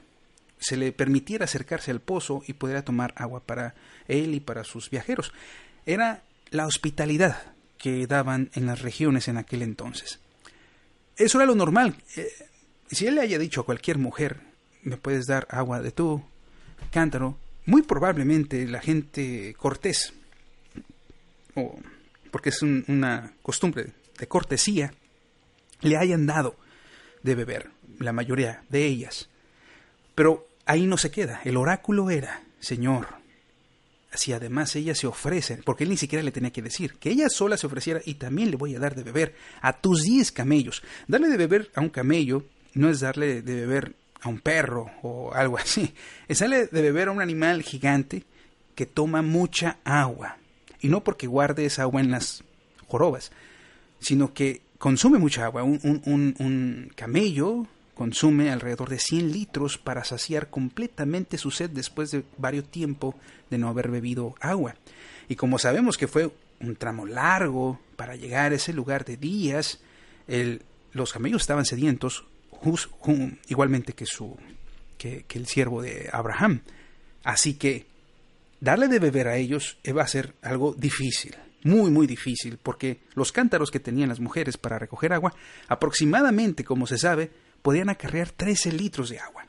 se 0.60 0.78
le 0.78 0.92
permitiera 0.92 1.46
acercarse 1.46 1.92
al 1.92 2.00
pozo 2.00 2.44
y 2.48 2.54
pudiera 2.54 2.84
tomar 2.84 3.14
agua 3.18 3.42
para 3.42 3.76
él 4.08 4.34
y 4.34 4.40
para 4.40 4.64
sus 4.64 4.90
viajeros. 4.90 5.34
Era 5.86 6.24
la 6.52 6.66
hospitalidad 6.66 7.54
que 7.78 8.08
daban 8.08 8.50
en 8.54 8.66
las 8.66 8.82
regiones 8.82 9.28
en 9.28 9.38
aquel 9.38 9.62
entonces. 9.62 10.20
Eso 11.18 11.38
era 11.38 11.46
lo 11.46 11.56
normal. 11.56 11.96
Eh, 12.16 12.28
si 12.90 13.08
él 13.08 13.16
le 13.16 13.22
haya 13.22 13.38
dicho 13.38 13.62
a 13.62 13.66
cualquier 13.66 13.98
mujer, 13.98 14.40
me 14.84 14.98
puedes 14.98 15.26
dar 15.28 15.48
agua 15.50 15.82
de 15.82 15.92
tu 15.92 16.24
cántaro, 16.92 17.38
muy 17.65 17.82
probablemente 17.82 18.67
la 18.67 18.82
gente 18.82 19.56
cortés, 19.58 20.13
o 21.56 21.80
porque 22.32 22.49
es 22.49 22.62
una 22.62 23.34
costumbre 23.41 23.93
de 24.17 24.28
cortesía, 24.28 24.93
le 25.82 25.97
hayan 25.97 26.25
dado 26.25 26.58
de 27.23 27.36
beber, 27.36 27.69
la 27.99 28.12
mayoría 28.12 28.63
de 28.69 28.86
ellas. 28.86 29.30
Pero 30.15 30.47
ahí 30.65 30.86
no 30.86 30.97
se 30.97 31.12
queda, 31.12 31.41
el 31.43 31.58
oráculo 31.58 32.10
era, 32.10 32.43
Señor, 32.60 33.08
si 34.13 34.34
además 34.34 34.75
ella 34.75 34.95
se 34.95 35.08
ofrece, 35.08 35.58
porque 35.63 35.84
él 35.84 35.89
ni 35.89 35.97
siquiera 35.97 36.23
le 36.23 36.32
tenía 36.32 36.51
que 36.51 36.62
decir, 36.62 36.95
que 36.95 37.10
ella 37.10 37.30
sola 37.30 37.58
se 37.58 37.67
ofreciera 37.67 38.01
y 38.06 38.15
también 38.15 38.51
le 38.51 38.58
voy 38.58 38.75
a 38.75 38.80
dar 38.80 38.95
de 38.95 39.04
beber 39.04 39.36
a 39.62 39.80
tus 39.80 40.04
diez 40.04 40.32
camellos. 40.32 40.84
Darle 41.08 41.30
de 41.30 41.38
beber 41.38 41.71
a 41.75 41.82
un 41.82 41.89
camello 41.89 42.45
no 42.73 42.89
es 42.89 42.99
darle 42.99 43.41
de 43.41 43.56
beber 43.56 43.95
a 44.21 44.30
un 44.30 44.39
perro 44.39 44.91
o 45.01 45.34
algo 45.34 45.58
así. 45.58 45.93
Es 46.28 46.39
darle 46.39 46.67
de 46.67 46.82
beber 46.82 47.10
a 47.10 47.12
un 47.12 47.21
animal 47.21 47.62
gigante 47.63 48.23
que 48.73 48.86
toma 48.86 49.21
mucha 49.21 49.78
agua. 49.84 50.38
Y 50.82 50.89
no 50.89 51.04
porque 51.04 51.28
guarde 51.28 51.65
esa 51.65 51.84
agua 51.84 52.01
en 52.01 52.12
las 52.12 52.43
jorobas, 52.88 53.32
sino 53.99 54.34
que 54.34 54.62
consume 54.78 55.17
mucha 55.17 55.45
agua. 55.45 55.63
Un, 55.63 55.80
un, 55.84 56.36
un 56.39 56.91
camello 56.95 57.67
consume 57.95 58.51
alrededor 58.51 58.89
de 58.89 58.99
100 58.99 59.32
litros 59.32 59.78
para 59.78 60.04
saciar 60.04 60.49
completamente 60.49 61.38
su 61.38 61.49
sed 61.49 61.69
después 61.69 62.12
de 62.12 62.23
varios 62.38 62.65
tiempo 62.65 63.15
de 63.49 63.58
no 63.58 63.69
haber 63.69 63.89
bebido 63.89 64.36
agua. 64.41 64.75
Y 65.30 65.36
como 65.36 65.58
sabemos 65.58 65.97
que 65.97 66.08
fue 66.08 66.32
un 66.60 66.75
tramo 66.75 67.06
largo 67.06 67.80
para 67.95 68.15
llegar 68.15 68.51
a 68.51 68.56
ese 68.56 68.73
lugar 68.73 69.06
de 69.06 69.17
días, 69.17 69.80
los 70.91 71.13
camellos 71.13 71.41
estaban 71.41 71.65
sedientos, 71.65 72.25
igualmente 73.48 73.94
que, 73.94 74.06
su, 74.06 74.38
que, 74.98 75.26
el 75.30 75.48
siervo 75.48 75.82
de 75.82 76.10
Abraham. 76.12 76.62
Así 77.24 77.56
que 77.56 77.86
darle 78.60 78.88
de 78.88 79.00
beber 79.00 79.28
a 79.28 79.38
ellos 79.38 79.78
va 79.96 80.04
a 80.04 80.08
ser 80.08 80.36
algo 80.41 80.74
difícil, 80.74 81.36
muy, 81.63 81.91
muy 81.91 82.08
difícil, 82.08 82.58
porque 82.62 83.00
los 83.13 83.32
cántaros 83.32 83.72
que 83.72 83.80
tenían 83.80 84.10
las 84.10 84.20
mujeres 84.20 84.58
para 84.58 84.80
recoger 84.80 85.13
agua, 85.13 85.34
aproximadamente, 85.68 86.63
como 86.63 86.88
se 86.88 86.98
sabe, 86.98 87.32
podían 87.62 87.89
acarrear 87.89 88.30
13 88.30 88.72
litros 88.72 89.10
de 89.10 89.20
agua. 89.20 89.48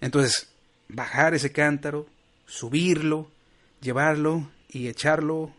Entonces, 0.00 0.48
bajar 0.88 1.34
ese 1.34 1.50
cántaro, 1.50 2.06
subirlo, 2.46 3.30
llevarlo 3.80 4.50
y 4.68 4.86
echarlo 4.88 5.52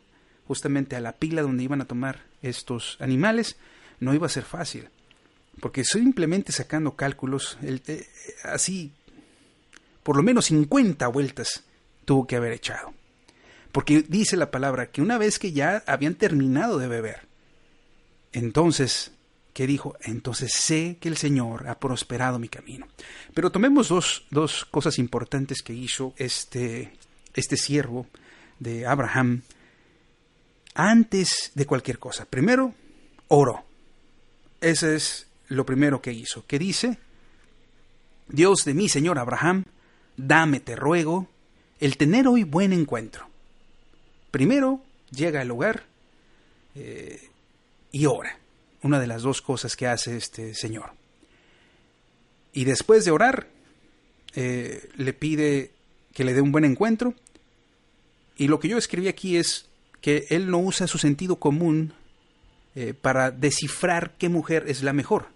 justamente 0.48 0.95
a 0.95 1.02
la 1.02 1.13
pila 1.13 1.41
donde 1.41 1.63
iban 1.63 1.82
a 1.82 1.86
tomar 1.86 2.24
estos 2.41 2.98
animales, 3.00 3.58
no 4.00 4.13
iba 4.13 4.26
a 4.26 4.30
ser 4.30 4.43
fácil 4.43 4.89
porque 5.60 5.84
simplemente 5.84 6.52
sacando 6.52 6.95
cálculos, 6.95 7.58
el, 7.62 7.82
eh, 7.88 8.06
así, 8.43 8.91
por 10.04 10.15
lo 10.15 10.24
menos 10.24 10.45
50 10.45 11.08
vueltas 11.08 11.63
tuvo 12.06 12.26
que 12.26 12.36
haber 12.36 12.54
echado. 12.54 12.93
Porque 13.72 14.04
dice 14.08 14.36
la 14.38 14.52
palabra 14.52 14.91
que 14.91 15.02
una 15.02 15.17
vez 15.17 15.38
que 15.38 15.52
ya 15.52 15.84
habían 15.86 16.15
terminado 16.15 16.80
de 16.80 16.88
beber, 16.88 17.28
entonces, 18.32 19.12
¿qué 19.54 19.67
dijo? 19.67 19.95
Entonces 20.02 20.54
sé 20.54 20.98
que 21.00 21.10
el 21.10 21.17
Señor 21.17 21.67
ha 21.67 21.80
prosperado 21.80 22.39
mi 22.39 22.50
camino. 22.50 22.88
Pero 23.34 23.52
tomemos 23.52 23.89
dos, 23.89 24.26
dos 24.32 24.65
cosas 24.65 24.98
importantes 24.98 25.62
que 25.62 25.74
hizo 25.74 26.13
este, 26.17 26.93
este 27.36 27.58
siervo 27.58 28.08
de 28.60 28.86
Abraham 28.88 29.43
antes 30.74 31.52
de 31.56 31.65
cualquier 31.65 32.00
cosa. 32.00 32.26
Primero, 32.26 32.74
oro. 33.28 33.65
Ese 34.62 34.95
es 34.95 35.29
lo 35.49 35.65
primero 35.65 36.01
que 36.01 36.13
hizo, 36.13 36.45
que 36.47 36.57
dice, 36.57 36.97
Dios 38.27 38.63
de 38.65 38.73
mi 38.73 38.88
Señor 38.88 39.19
Abraham, 39.19 39.65
dame, 40.15 40.59
te 40.59 40.75
ruego, 40.75 41.27
el 41.79 41.97
tener 41.97 42.27
hoy 42.27 42.43
buen 42.43 42.73
encuentro. 42.73 43.27
Primero 44.31 44.81
llega 45.12 45.41
al 45.41 45.51
hogar 45.51 45.83
eh, 46.75 47.19
y 47.91 48.05
ora, 48.05 48.38
una 48.83 48.99
de 48.99 49.07
las 49.07 49.23
dos 49.23 49.41
cosas 49.41 49.75
que 49.75 49.88
hace 49.88 50.15
este 50.15 50.53
Señor. 50.53 50.91
Y 52.53 52.65
después 52.65 53.05
de 53.05 53.12
orar, 53.12 53.47
eh, 54.35 54.89
le 54.95 55.13
pide 55.13 55.71
que 56.13 56.23
le 56.23 56.33
dé 56.33 56.41
un 56.41 56.51
buen 56.51 56.65
encuentro. 56.65 57.13
Y 58.38 58.47
lo 58.47 58.59
que 58.59 58.69
yo 58.69 58.77
escribí 58.77 59.07
aquí 59.07 59.38
es 59.38 59.67
que 60.01 60.25
él 60.29 60.49
no 60.49 60.59
usa 60.59 60.88
su 60.88 60.97
sentido 60.97 61.38
común 61.38 61.93
eh, 62.75 62.93
para 62.93 63.31
descifrar 63.31 64.15
qué 64.17 64.29
mujer 64.29 64.65
es 64.67 64.83
la 64.83 64.93
mejor. 64.93 65.27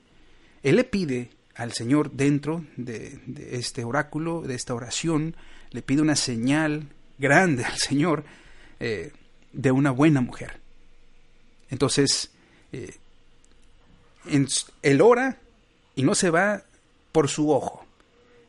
Él 0.64 0.78
le 0.78 0.84
pide 0.84 1.30
al 1.56 1.74
Señor 1.74 2.12
dentro 2.12 2.66
de, 2.78 3.20
este 3.52 3.84
oráculo, 3.84 4.42
de 4.42 4.56
esta 4.56 4.74
oración, 4.74 5.36
le 5.72 5.82
pide 5.82 6.02
una 6.02 6.16
señal 6.16 6.88
grande 7.18 7.66
al 7.66 7.78
Señor 7.78 8.24
eh, 8.80 9.12
de 9.52 9.72
una 9.72 9.92
buena 9.92 10.22
mujer. 10.22 10.60
Entonces, 11.70 12.32
eh, 12.72 12.96
él 14.82 15.02
ora 15.02 15.38
y 15.96 16.04
no 16.04 16.16
se 16.16 16.30
va 16.30 16.64
por 17.12 17.30
su 17.30 17.52
ojo. 17.52 17.86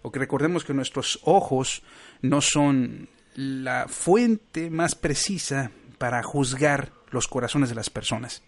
Porque 0.02 0.18
recordemos 0.18 0.64
que 0.64 0.74
nuestros 0.74 1.20
ojos 1.24 1.82
no 2.22 2.40
son 2.40 3.08
la 3.34 3.86
fuente 3.88 4.70
más 4.70 4.94
precisa 4.94 5.70
para 5.98 6.22
juzgar 6.22 6.92
los 7.10 7.26
corazones 7.26 7.68
de 7.68 7.74
las 7.74 7.90
personas. 7.90 8.42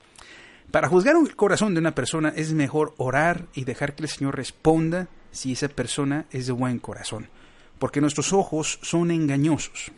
Para 0.71 0.89
juzgar 0.89 1.17
el 1.17 1.37
corazón 1.37 1.75
de 1.75 1.81
una 1.81 1.95
persona 1.95 2.33
es 2.35 2.53
mejor 2.53 2.95
orar 2.97 3.47
y 3.55 3.65
dejar 3.65 3.95
que 3.95 4.03
el 4.03 4.09
Señor 4.09 4.37
responda 4.37 5.09
si 5.31 5.53
esa 5.53 5.69
persona 5.69 6.27
es 6.31 6.47
de 6.47 6.53
buen 6.53 6.79
corazón. 6.79 7.29
Porque 7.79 8.01
nuestros 8.01 8.33
ojos 8.33 8.79
son 8.83 9.11
engañosos. 9.11 9.93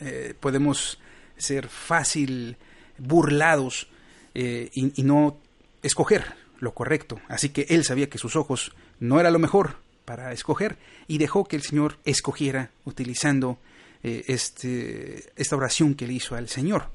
Eh, 0.00 0.34
podemos 0.38 0.98
ser 1.36 1.68
fácil 1.68 2.56
burlados 2.98 3.88
eh, 4.34 4.70
y, 4.72 5.02
no 5.02 5.38
escoger 5.82 6.34
lo 6.60 6.72
correcto. 6.74 7.20
Así 7.28 7.50
que 7.50 7.66
él 7.68 7.84
sabía 7.84 8.08
que 8.08 8.18
sus 8.18 8.36
ojos 8.36 8.72
no 9.00 9.20
era 9.20 9.30
lo 9.30 9.38
mejor 9.38 9.76
para 10.04 10.32
escoger 10.32 10.78
y 11.06 11.18
dejó 11.18 11.44
que 11.44 11.56
el 11.56 11.62
Señor 11.62 11.98
escogiera 12.04 12.70
utilizando 12.84 13.58
eh, 14.02 14.24
este, 14.28 15.32
esta 15.36 15.56
oración 15.56 15.94
que 15.94 16.06
le 16.06 16.14
hizo 16.14 16.34
al 16.34 16.48
Señor. 16.48 16.90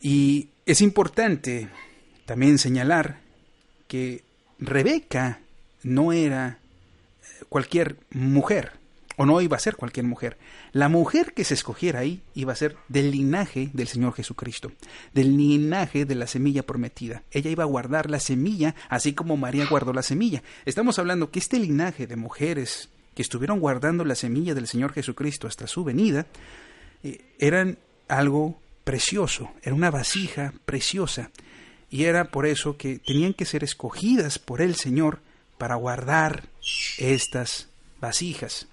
Y 0.00 0.50
es 0.66 0.80
importante 0.80 1.68
también 2.26 2.58
señalar 2.58 3.20
que 3.86 4.24
Rebeca 4.58 5.40
no 5.84 6.12
era 6.12 6.58
cualquier 7.48 7.96
mujer, 8.10 8.72
o 9.16 9.24
no 9.24 9.40
iba 9.40 9.56
a 9.56 9.60
ser 9.60 9.76
cualquier 9.76 10.06
mujer. 10.06 10.36
La 10.72 10.88
mujer 10.88 11.32
que 11.34 11.44
se 11.44 11.54
escogiera 11.54 12.00
ahí 12.00 12.20
iba 12.34 12.52
a 12.52 12.56
ser 12.56 12.76
del 12.88 13.12
linaje 13.12 13.70
del 13.72 13.86
Señor 13.86 14.14
Jesucristo, 14.14 14.72
del 15.14 15.36
linaje 15.36 16.04
de 16.04 16.16
la 16.16 16.26
semilla 16.26 16.64
prometida. 16.64 17.22
Ella 17.30 17.50
iba 17.50 17.62
a 17.62 17.68
guardar 17.68 18.10
la 18.10 18.18
semilla, 18.18 18.74
así 18.88 19.14
como 19.14 19.36
María 19.36 19.66
guardó 19.66 19.92
la 19.92 20.02
semilla. 20.02 20.42
Estamos 20.64 20.98
hablando 20.98 21.30
que 21.30 21.38
este 21.38 21.60
linaje 21.60 22.08
de 22.08 22.16
mujeres 22.16 22.88
que 23.14 23.22
estuvieron 23.22 23.60
guardando 23.60 24.04
la 24.04 24.16
semilla 24.16 24.52
del 24.52 24.66
Señor 24.66 24.92
Jesucristo 24.92 25.46
hasta 25.46 25.68
su 25.68 25.84
venida, 25.84 26.26
eh, 27.02 27.20
eran 27.38 27.78
algo 28.08 28.58
precioso, 28.86 29.52
era 29.62 29.74
una 29.74 29.90
vasija 29.90 30.54
preciosa, 30.64 31.32
y 31.90 32.04
era 32.04 32.26
por 32.26 32.46
eso 32.46 32.76
que 32.76 33.00
tenían 33.00 33.34
que 33.34 33.44
ser 33.44 33.64
escogidas 33.64 34.38
por 34.38 34.62
el 34.62 34.76
Señor 34.76 35.18
para 35.58 35.74
guardar 35.74 36.48
estas 36.96 37.68
vasijas. 38.00 38.68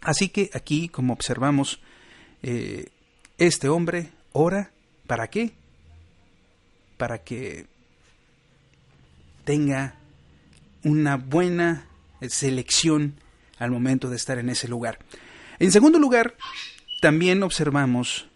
Así 0.00 0.30
que 0.30 0.48
aquí, 0.54 0.88
como 0.88 1.12
observamos, 1.12 1.80
eh, 2.42 2.88
este 3.36 3.68
hombre 3.68 4.10
ora, 4.32 4.70
¿para 5.06 5.28
qué? 5.28 5.52
Para 6.96 7.18
que 7.18 7.66
tenga 9.44 9.96
una 10.82 11.18
buena 11.18 11.88
selección 12.26 13.16
al 13.58 13.70
momento 13.70 14.08
de 14.08 14.16
estar 14.16 14.38
en 14.38 14.48
ese 14.48 14.66
lugar. 14.66 14.98
En 15.58 15.72
segundo 15.72 15.98
lugar, 15.98 16.36
también 17.02 17.42
observamos 17.42 18.29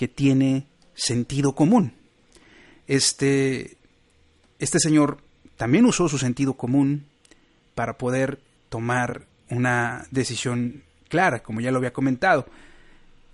que 0.00 0.08
tiene 0.08 0.66
sentido 0.94 1.54
común. 1.54 1.92
Este, 2.86 3.76
este 4.58 4.78
señor 4.80 5.18
también 5.58 5.84
usó 5.84 6.08
su 6.08 6.16
sentido 6.16 6.54
común 6.54 7.04
para 7.74 7.98
poder 7.98 8.40
tomar 8.70 9.26
una 9.50 10.06
decisión 10.10 10.84
clara, 11.10 11.42
como 11.42 11.60
ya 11.60 11.70
lo 11.70 11.76
había 11.76 11.92
comentado. 11.92 12.46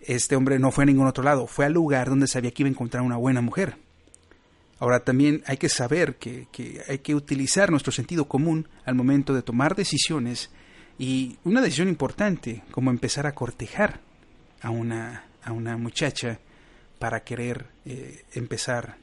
Este 0.01 0.35
hombre 0.35 0.59
no 0.59 0.73
fue 0.73 0.83
a 0.83 0.87
ningún 0.87 1.07
otro 1.07 1.23
lado, 1.23 1.47
fue 1.47 1.67
al 1.67 1.73
lugar 1.73 2.09
donde 2.09 2.27
sabía 2.27 2.51
que 2.51 2.65
iba 2.65 2.69
a 2.69 2.73
encontrar 2.73 3.05
una 3.05 3.17
buena 3.17 3.43
mujer. 3.43 3.77
Ahora 4.81 5.05
también 5.05 5.45
hay 5.47 5.59
que 5.59 5.69
saber 5.69 6.17
que, 6.17 6.49
que 6.51 6.83
hay 6.89 6.99
que 6.99 7.15
utilizar 7.15 7.71
nuestro 7.71 7.93
sentido 7.93 8.25
común 8.25 8.67
al 8.85 8.97
momento 8.97 9.35
de 9.35 9.43
tomar 9.43 9.77
decisiones 9.77 10.51
y 10.99 11.39
una 11.45 11.61
decisión 11.61 11.87
importante, 11.87 12.65
como 12.73 12.91
empezar 12.91 13.25
a 13.25 13.37
cortejar 13.37 14.01
a 14.63 14.71
una, 14.71 15.27
a 15.45 15.53
una 15.53 15.77
muchacha 15.77 16.41
para 16.99 17.25
querer 17.25 17.67
eh, 17.85 18.25
empezar 18.35 18.97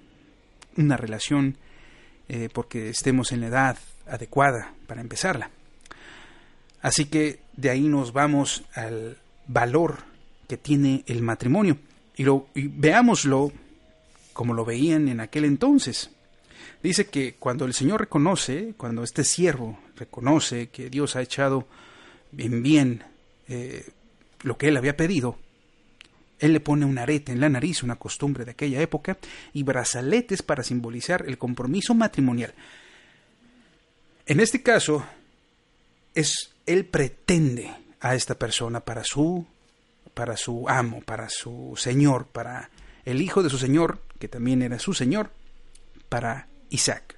una 0.77 0.97
relación 0.97 1.57
eh, 2.29 2.49
porque 2.51 2.89
estemos 2.89 3.31
en 3.31 3.41
la 3.41 3.47
edad 3.47 3.77
adecuada 4.07 4.73
para 4.87 5.01
empezarla. 5.01 5.51
Así 6.81 7.05
que 7.05 7.39
de 7.55 7.69
ahí 7.69 7.87
nos 7.87 8.13
vamos 8.13 8.63
al 8.73 9.17
valor 9.47 9.99
que 10.47 10.57
tiene 10.57 11.03
el 11.07 11.21
matrimonio 11.21 11.77
y, 12.15 12.23
lo, 12.23 12.47
veámoslo 12.53 13.51
como 14.33 14.53
lo 14.53 14.65
veían 14.65 15.07
en 15.07 15.19
aquel 15.19 15.45
entonces. 15.45 16.09
Dice 16.81 17.07
que 17.07 17.35
cuando 17.35 17.65
el 17.65 17.73
Señor 17.73 18.01
reconoce, 18.01 18.73
cuando 18.75 19.03
este 19.03 19.23
siervo 19.23 19.79
reconoce 19.95 20.67
que 20.67 20.89
Dios 20.89 21.15
ha 21.15 21.21
echado 21.21 21.67
en 22.37 22.63
bien 22.63 23.03
eh, 23.47 23.85
lo 24.41 24.57
que 24.57 24.67
él 24.67 24.77
había 24.77 24.97
pedido, 24.97 25.37
él 26.43 26.51
le 26.51 26.59
pone 26.59 26.85
un 26.85 26.97
arete 26.97 27.31
en 27.31 27.39
la 27.39 27.47
nariz, 27.47 27.83
una 27.83 27.95
costumbre 27.95 28.43
de 28.43 28.51
aquella 28.51 28.81
época, 28.81 29.17
y 29.53 29.63
brazaletes 29.63 30.41
para 30.41 30.61
simbolizar 30.61 31.23
el 31.25 31.37
compromiso 31.37 31.95
matrimonial. 31.95 32.53
En 34.25 34.41
este 34.41 34.61
caso, 34.61 35.05
es 36.13 36.51
él 36.65 36.83
pretende 36.83 37.73
a 38.01 38.13
esta 38.13 38.37
persona 38.37 38.81
para 38.81 39.05
su 39.05 39.47
para 40.13 40.35
su 40.35 40.67
amo, 40.67 41.01
para 41.01 41.29
su 41.29 41.75
señor, 41.77 42.27
para 42.27 42.69
el 43.05 43.21
hijo 43.21 43.41
de 43.41 43.49
su 43.49 43.57
señor, 43.57 44.01
que 44.19 44.27
también 44.27 44.61
era 44.61 44.79
su 44.79 44.93
señor, 44.93 45.31
para 46.09 46.49
Isaac. 46.69 47.17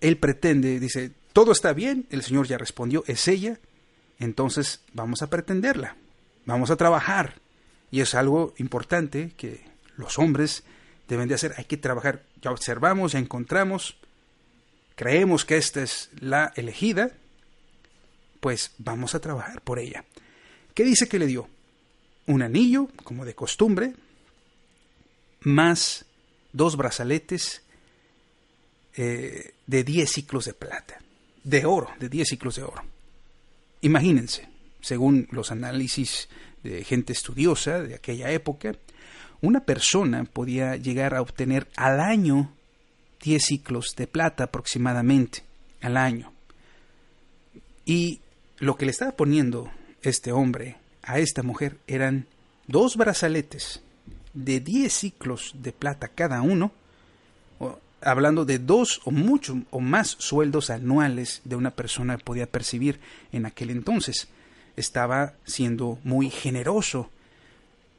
Él 0.00 0.18
pretende, 0.18 0.80
dice, 0.80 1.12
todo 1.32 1.52
está 1.52 1.72
bien, 1.72 2.06
el 2.10 2.22
Señor 2.22 2.48
ya 2.48 2.58
respondió, 2.58 3.04
es 3.06 3.28
ella, 3.28 3.60
entonces 4.18 4.80
vamos 4.92 5.22
a 5.22 5.28
pretenderla, 5.28 5.96
vamos 6.44 6.72
a 6.72 6.76
trabajar. 6.76 7.40
Y 7.92 8.00
es 8.00 8.16
algo 8.16 8.54
importante 8.56 9.32
que 9.36 9.64
los 9.96 10.18
hombres 10.18 10.64
deben 11.06 11.28
de 11.28 11.34
hacer, 11.34 11.54
hay 11.58 11.66
que 11.66 11.76
trabajar. 11.76 12.24
Ya 12.40 12.50
observamos, 12.50 13.12
ya 13.12 13.18
encontramos, 13.18 13.98
creemos 14.96 15.44
que 15.44 15.58
esta 15.58 15.82
es 15.82 16.10
la 16.18 16.52
elegida, 16.56 17.12
pues 18.40 18.72
vamos 18.78 19.14
a 19.14 19.20
trabajar 19.20 19.60
por 19.60 19.78
ella. 19.78 20.04
¿Qué 20.74 20.84
dice 20.84 21.06
que 21.06 21.18
le 21.18 21.26
dio? 21.26 21.48
Un 22.26 22.40
anillo, 22.40 22.88
como 23.04 23.26
de 23.26 23.34
costumbre, 23.34 23.94
más 25.40 26.06
dos 26.52 26.76
brazaletes 26.76 27.62
eh, 28.96 29.52
de 29.66 29.84
10 29.84 30.10
ciclos 30.10 30.46
de 30.46 30.54
plata, 30.54 30.98
de 31.44 31.66
oro, 31.66 31.90
de 32.00 32.08
10 32.08 32.26
ciclos 32.26 32.56
de 32.56 32.62
oro. 32.62 32.82
Imagínense, 33.82 34.48
según 34.80 35.28
los 35.30 35.50
análisis 35.50 36.30
de 36.62 36.84
gente 36.84 37.12
estudiosa 37.12 37.82
de 37.82 37.94
aquella 37.94 38.30
época, 38.30 38.74
una 39.40 39.60
persona 39.60 40.24
podía 40.24 40.76
llegar 40.76 41.14
a 41.14 41.22
obtener 41.22 41.68
al 41.76 42.00
año 42.00 42.52
10 43.22 43.42
ciclos 43.44 43.94
de 43.96 44.06
plata 44.06 44.44
aproximadamente, 44.44 45.42
al 45.80 45.96
año. 45.96 46.32
Y 47.84 48.20
lo 48.58 48.76
que 48.76 48.84
le 48.84 48.92
estaba 48.92 49.12
poniendo 49.12 49.70
este 50.02 50.32
hombre 50.32 50.76
a 51.02 51.18
esta 51.18 51.42
mujer 51.42 51.78
eran 51.86 52.26
dos 52.66 52.96
brazaletes 52.96 53.82
de 54.34 54.60
10 54.60 54.92
ciclos 54.92 55.52
de 55.54 55.72
plata 55.72 56.08
cada 56.08 56.42
uno, 56.42 56.72
hablando 58.00 58.44
de 58.44 58.58
dos 58.58 59.00
o 59.04 59.10
mucho 59.10 59.62
o 59.70 59.80
más 59.80 60.16
sueldos 60.18 60.70
anuales 60.70 61.40
de 61.44 61.56
una 61.56 61.70
persona 61.70 62.18
podía 62.18 62.46
percibir 62.46 62.98
en 63.32 63.46
aquel 63.46 63.70
entonces. 63.70 64.28
Estaba 64.76 65.34
siendo 65.44 65.98
muy 66.04 66.30
generoso 66.30 67.10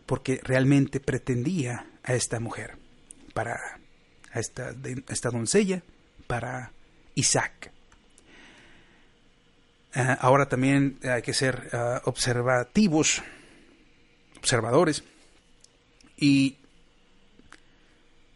porque 0.06 0.40
realmente 0.44 1.00
pretendía 1.00 1.88
a 2.04 2.14
esta 2.14 2.40
mujer, 2.40 2.78
para 3.34 3.60
a 4.32 4.40
esta, 4.40 5.30
doncella, 5.30 5.84
para 6.28 6.72
Isaac. 7.16 7.72
Ah, 9.94 10.18
ahora 10.20 10.50
también 10.50 10.98
hay 11.04 11.22
que 11.22 11.34
ser 11.34 11.70
ah, 11.72 12.02
observativos, 12.06 13.22
observadores, 14.38 15.04
y 16.18 16.58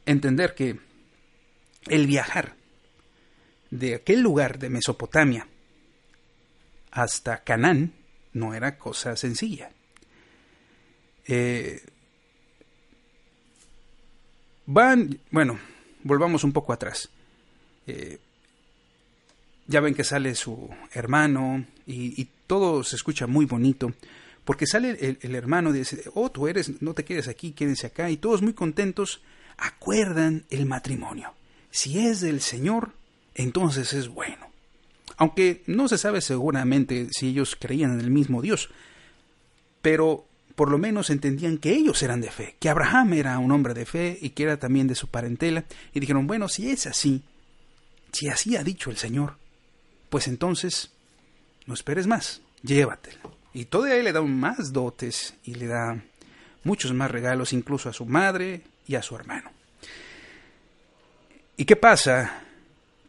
entender 0.05 0.53
que 0.53 0.79
el 1.87 2.05
viajar 2.05 2.55
de 3.71 3.95
aquel 3.95 4.21
lugar 4.21 4.59
de 4.59 4.69
Mesopotamia 4.69 5.47
hasta 6.91 7.43
Canaán 7.43 7.93
no 8.37 8.53
era 8.53 8.77
cosa 8.77 9.15
sencilla. 9.15 9.71
Eh, 11.27 11.81
van, 14.65 15.19
bueno, 15.31 15.59
volvamos 16.03 16.43
un 16.43 16.53
poco 16.53 16.73
atrás. 16.73 17.09
Eh, 17.85 18.19
ya 19.67 19.81
ven 19.81 19.93
que 19.93 20.03
sale 20.03 20.35
su 20.35 20.69
hermano 20.93 21.65
y, 21.85 22.27
todo 22.47 22.81
se 22.85 22.95
escucha 22.95 23.27
muy 23.27 23.45
bonito, 23.45 23.91
porque 24.45 24.65
sale 24.65 24.91
el, 24.91 25.19
el, 25.21 25.35
hermano 25.35 25.71
y 25.71 25.79
dice, 25.79 26.03
oh, 26.13 26.31
tú 26.31 26.47
eres, 26.47 26.81
no 26.81 26.93
te 26.93 27.03
quedes 27.03 27.27
aquí, 27.27 27.51
quédense 27.51 27.87
acá, 27.87 28.09
y 28.09 28.15
todos 28.15 28.41
muy 28.41 28.53
contentos 28.53 29.21
acuerdan 29.57 30.45
el 30.49 30.65
matrimonio. 30.65 31.33
Si 31.69 31.99
es 31.99 32.21
del 32.21 32.39
Señor, 32.39 32.93
entonces 33.35 33.91
es 33.91 34.07
bueno. 34.07 34.46
Aunque 35.17 35.63
no 35.67 35.87
se 35.87 35.97
sabe 35.97 36.21
seguramente 36.21 37.07
si 37.11 37.29
ellos 37.29 37.57
creían 37.59 37.93
en 37.93 38.01
el 38.01 38.11
mismo 38.11 38.41
Dios, 38.41 38.69
pero 39.81 40.25
por 40.55 40.71
lo 40.71 40.77
menos 40.77 41.09
entendían 41.09 41.57
que 41.57 41.73
ellos 41.73 42.01
eran 42.01 42.21
de 42.21 42.31
fe, 42.31 42.55
que 42.59 42.69
Abraham 42.69 43.13
era 43.13 43.37
un 43.39 43.51
hombre 43.51 43.73
de 43.73 43.85
fe 43.85 44.17
y 44.21 44.31
que 44.31 44.43
era 44.43 44.57
también 44.57 44.87
de 44.87 44.95
su 44.95 45.07
parentela, 45.07 45.65
y 45.93 45.99
dijeron, 45.99 46.25
bueno, 46.27 46.47
si 46.49 46.69
es 46.69 46.87
así, 46.87 47.23
si 48.11 48.27
así 48.27 48.55
ha 48.55 48.63
dicho 48.63 48.89
el 48.89 48.97
Señor, 48.97 49.37
pues 50.09 50.27
entonces 50.27 50.91
no 51.65 51.73
esperes 51.73 52.07
más, 52.07 52.41
llévatela. 52.63 53.19
Y 53.53 53.65
todavía 53.65 54.01
le 54.01 54.13
da 54.13 54.21
más 54.21 54.71
dotes 54.71 55.35
y 55.43 55.55
le 55.55 55.67
da 55.67 56.03
muchos 56.63 56.93
más 56.93 57.11
regalos, 57.11 57.53
incluso 57.53 57.89
a 57.89 57.93
su 57.93 58.05
madre 58.05 58.61
y 58.87 58.95
a 58.95 59.01
su 59.01 59.15
hermano. 59.15 59.51
¿Y 61.55 61.65
qué 61.65 61.75
pasa? 61.75 62.43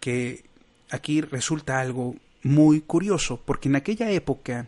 Que 0.01 0.45
aquí 0.91 1.21
resulta 1.21 1.81
algo 1.81 2.17
muy 2.43 2.81
curioso, 2.81 3.41
porque 3.45 3.69
en 3.69 3.77
aquella 3.77 4.11
época 4.11 4.67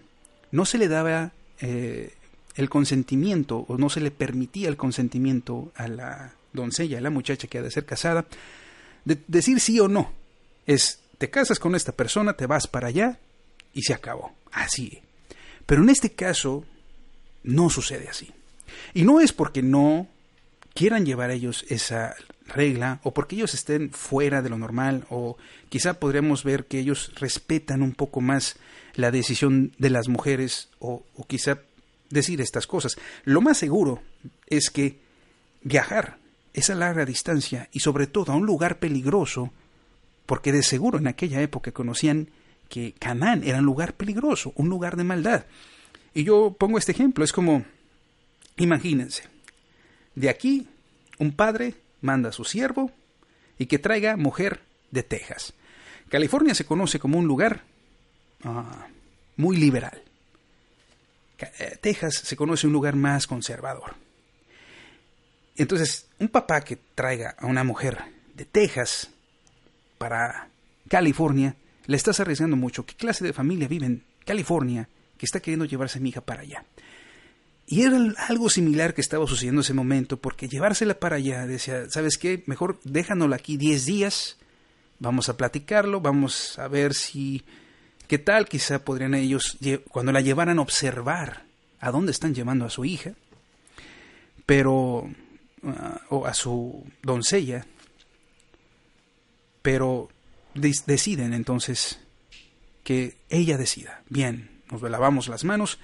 no 0.50 0.64
se 0.64 0.78
le 0.78 0.88
daba 0.88 1.32
eh, 1.60 2.14
el 2.56 2.68
consentimiento 2.68 3.64
o 3.68 3.78
no 3.78 3.88
se 3.88 4.00
le 4.00 4.10
permitía 4.10 4.68
el 4.68 4.76
consentimiento 4.76 5.72
a 5.76 5.88
la 5.88 6.34
doncella, 6.52 6.98
a 6.98 7.00
la 7.00 7.10
muchacha 7.10 7.48
que 7.48 7.58
ha 7.58 7.62
de 7.62 7.70
ser 7.70 7.84
casada, 7.84 8.26
de 9.04 9.18
decir 9.28 9.60
sí 9.60 9.78
o 9.80 9.88
no. 9.88 10.12
Es, 10.66 11.00
te 11.18 11.30
casas 11.30 11.58
con 11.58 11.74
esta 11.74 11.92
persona, 11.92 12.34
te 12.34 12.46
vas 12.46 12.66
para 12.66 12.88
allá 12.88 13.18
y 13.72 13.82
se 13.82 13.94
acabó. 13.94 14.34
Así. 14.52 15.00
Pero 15.66 15.82
en 15.82 15.90
este 15.90 16.12
caso 16.12 16.64
no 17.44 17.70
sucede 17.70 18.08
así. 18.08 18.30
Y 18.94 19.04
no 19.04 19.20
es 19.20 19.32
porque 19.32 19.62
no 19.62 20.08
quieran 20.74 21.06
llevar 21.06 21.30
ellos 21.30 21.64
esa 21.68 22.14
regla 22.50 23.00
o 23.02 23.12
porque 23.12 23.36
ellos 23.36 23.54
estén 23.54 23.90
fuera 23.90 24.42
de 24.42 24.50
lo 24.50 24.58
normal 24.58 25.06
o 25.10 25.36
quizá 25.68 25.94
podríamos 25.94 26.44
ver 26.44 26.66
que 26.66 26.78
ellos 26.78 27.12
respetan 27.16 27.82
un 27.82 27.92
poco 27.92 28.20
más 28.20 28.56
la 28.94 29.10
decisión 29.10 29.72
de 29.78 29.90
las 29.90 30.08
mujeres 30.08 30.68
o, 30.78 31.04
o 31.16 31.26
quizá 31.26 31.60
decir 32.10 32.40
estas 32.40 32.66
cosas. 32.66 32.96
Lo 33.24 33.40
más 33.40 33.58
seguro 33.58 34.02
es 34.46 34.70
que 34.70 34.98
viajar 35.62 36.18
esa 36.52 36.74
larga 36.74 37.04
distancia 37.04 37.68
y 37.72 37.80
sobre 37.80 38.06
todo 38.06 38.32
a 38.32 38.36
un 38.36 38.46
lugar 38.46 38.78
peligroso, 38.78 39.52
porque 40.26 40.52
de 40.52 40.62
seguro 40.62 40.98
en 40.98 41.06
aquella 41.06 41.40
época 41.40 41.72
conocían 41.72 42.28
que 42.68 42.94
Canaán 42.98 43.42
era 43.44 43.58
un 43.58 43.64
lugar 43.64 43.94
peligroso, 43.94 44.52
un 44.56 44.68
lugar 44.68 44.96
de 44.96 45.04
maldad. 45.04 45.44
Y 46.14 46.24
yo 46.24 46.56
pongo 46.58 46.78
este 46.78 46.92
ejemplo, 46.92 47.24
es 47.24 47.32
como, 47.32 47.64
imagínense, 48.56 49.24
de 50.14 50.28
aquí 50.28 50.68
un 51.18 51.32
padre 51.32 51.74
manda 52.00 52.30
a 52.30 52.32
su 52.32 52.44
siervo 52.44 52.90
y 53.58 53.66
que 53.66 53.78
traiga 53.78 54.16
mujer 54.16 54.60
de 54.90 55.02
Texas. 55.02 55.52
California 56.08 56.54
se 56.54 56.64
conoce 56.64 56.98
como 56.98 57.18
un 57.18 57.26
lugar 57.26 57.62
ah, 58.44 58.86
muy 59.36 59.56
liberal. 59.56 60.02
Eh, 61.38 61.78
Texas 61.80 62.14
se 62.14 62.36
conoce 62.36 62.66
un 62.66 62.72
lugar 62.72 62.96
más 62.96 63.26
conservador. 63.26 63.94
Entonces, 65.56 66.06
un 66.18 66.28
papá 66.28 66.62
que 66.62 66.76
traiga 66.94 67.34
a 67.38 67.46
una 67.46 67.64
mujer 67.64 67.98
de 68.34 68.44
Texas 68.44 69.10
para 69.98 70.48
California, 70.88 71.54
le 71.86 71.96
estás 71.96 72.20
arriesgando 72.20 72.56
mucho. 72.56 72.86
¿Qué 72.86 72.94
clase 72.94 73.24
de 73.24 73.32
familia 73.32 73.68
vive 73.68 73.86
en 73.86 74.02
California 74.24 74.88
que 75.18 75.26
está 75.26 75.40
queriendo 75.40 75.66
llevarse 75.66 75.98
a 75.98 76.00
mi 76.00 76.08
hija 76.08 76.20
para 76.20 76.42
allá? 76.42 76.64
Y 77.70 77.82
era 77.84 77.96
algo 78.28 78.50
similar 78.50 78.92
que 78.92 79.00
estaba 79.00 79.26
sucediendo 79.26 79.60
en 79.60 79.64
ese 79.64 79.72
momento, 79.72 80.18
porque 80.18 80.48
llevársela 80.48 80.98
para 80.98 81.16
allá, 81.16 81.46
decía, 81.46 81.88
¿sabes 81.88 82.18
qué? 82.18 82.42
Mejor 82.44 82.78
déjanosla 82.84 83.36
aquí 83.36 83.56
10 83.56 83.86
días, 83.86 84.36
vamos 84.98 85.30
a 85.30 85.38
platicarlo, 85.38 86.02
vamos 86.02 86.58
a 86.58 86.68
ver 86.68 86.92
si 86.92 87.42
¿Qué 88.10 88.18
tal 88.18 88.48
quizá 88.48 88.84
podrían 88.84 89.14
ellos, 89.14 89.56
cuando 89.88 90.10
la 90.10 90.20
llevaran 90.20 90.58
a 90.58 90.62
observar 90.62 91.44
a 91.78 91.92
dónde 91.92 92.10
están 92.10 92.34
llevando 92.34 92.64
a 92.64 92.68
su 92.68 92.84
hija, 92.84 93.12
pero, 94.46 95.08
ah, 95.62 96.00
o 96.08 96.26
a 96.26 96.34
su 96.34 96.84
doncella, 97.04 97.64
pero 99.62 100.08
deciden 100.56 101.34
entonces 101.34 102.00
que 102.82 103.16
ella 103.28 103.56
decida, 103.56 104.02
bien, 104.08 104.50
nos 104.72 104.82
lavamos 104.82 105.28
las 105.28 105.44
manos, 105.44 105.78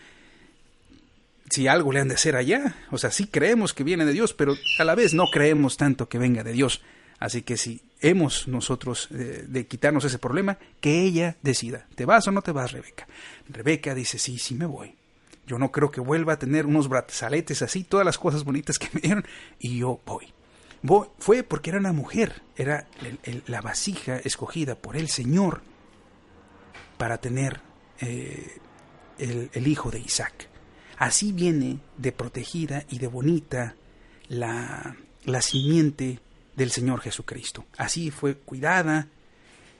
si 1.50 1.68
algo 1.68 1.92
le 1.92 2.00
han 2.00 2.08
de 2.08 2.14
hacer 2.14 2.36
allá, 2.36 2.76
o 2.90 2.98
sea, 2.98 3.10
sí 3.10 3.26
creemos 3.26 3.72
que 3.72 3.84
viene 3.84 4.04
de 4.04 4.12
Dios, 4.12 4.34
pero 4.34 4.54
a 4.78 4.84
la 4.84 4.94
vez 4.94 5.14
no 5.14 5.26
creemos 5.32 5.76
tanto 5.76 6.08
que 6.08 6.18
venga 6.18 6.42
de 6.42 6.52
Dios. 6.52 6.82
Así 7.18 7.42
que 7.42 7.56
si 7.56 7.80
hemos 8.00 8.46
nosotros 8.46 9.08
eh, 9.12 9.44
de 9.46 9.66
quitarnos 9.66 10.04
ese 10.04 10.18
problema, 10.18 10.58
que 10.80 11.02
ella 11.02 11.36
decida, 11.42 11.86
¿te 11.94 12.04
vas 12.04 12.26
o 12.28 12.32
no 12.32 12.42
te 12.42 12.52
vas, 12.52 12.72
Rebeca? 12.72 13.06
Rebeca 13.48 13.94
dice, 13.94 14.18
sí, 14.18 14.38
sí 14.38 14.54
me 14.54 14.66
voy. 14.66 14.94
Yo 15.46 15.58
no 15.58 15.70
creo 15.70 15.90
que 15.90 16.00
vuelva 16.00 16.34
a 16.34 16.38
tener 16.38 16.66
unos 16.66 16.88
brazaletes 16.88 17.62
así, 17.62 17.84
todas 17.84 18.04
las 18.04 18.18
cosas 18.18 18.44
bonitas 18.44 18.78
que 18.78 18.88
me 18.92 19.00
dieron, 19.00 19.24
y 19.58 19.78
yo 19.78 20.00
voy. 20.04 20.32
voy. 20.82 21.08
Fue 21.18 21.42
porque 21.42 21.70
era 21.70 21.78
una 21.78 21.92
mujer, 21.92 22.42
era 22.56 22.86
la 23.46 23.60
vasija 23.60 24.18
escogida 24.18 24.74
por 24.74 24.96
el 24.96 25.08
Señor 25.08 25.62
para 26.98 27.18
tener 27.18 27.60
eh, 28.00 28.58
el, 29.18 29.50
el 29.52 29.66
hijo 29.68 29.90
de 29.90 30.00
Isaac. 30.00 30.48
Así 30.96 31.32
viene 31.32 31.78
de 31.96 32.12
protegida 32.12 32.84
y 32.88 32.98
de 32.98 33.06
bonita 33.06 33.74
la, 34.28 34.96
la 35.24 35.42
simiente 35.42 36.20
del 36.56 36.70
Señor 36.70 37.00
Jesucristo. 37.00 37.66
Así 37.76 38.10
fue 38.10 38.36
cuidada, 38.36 39.08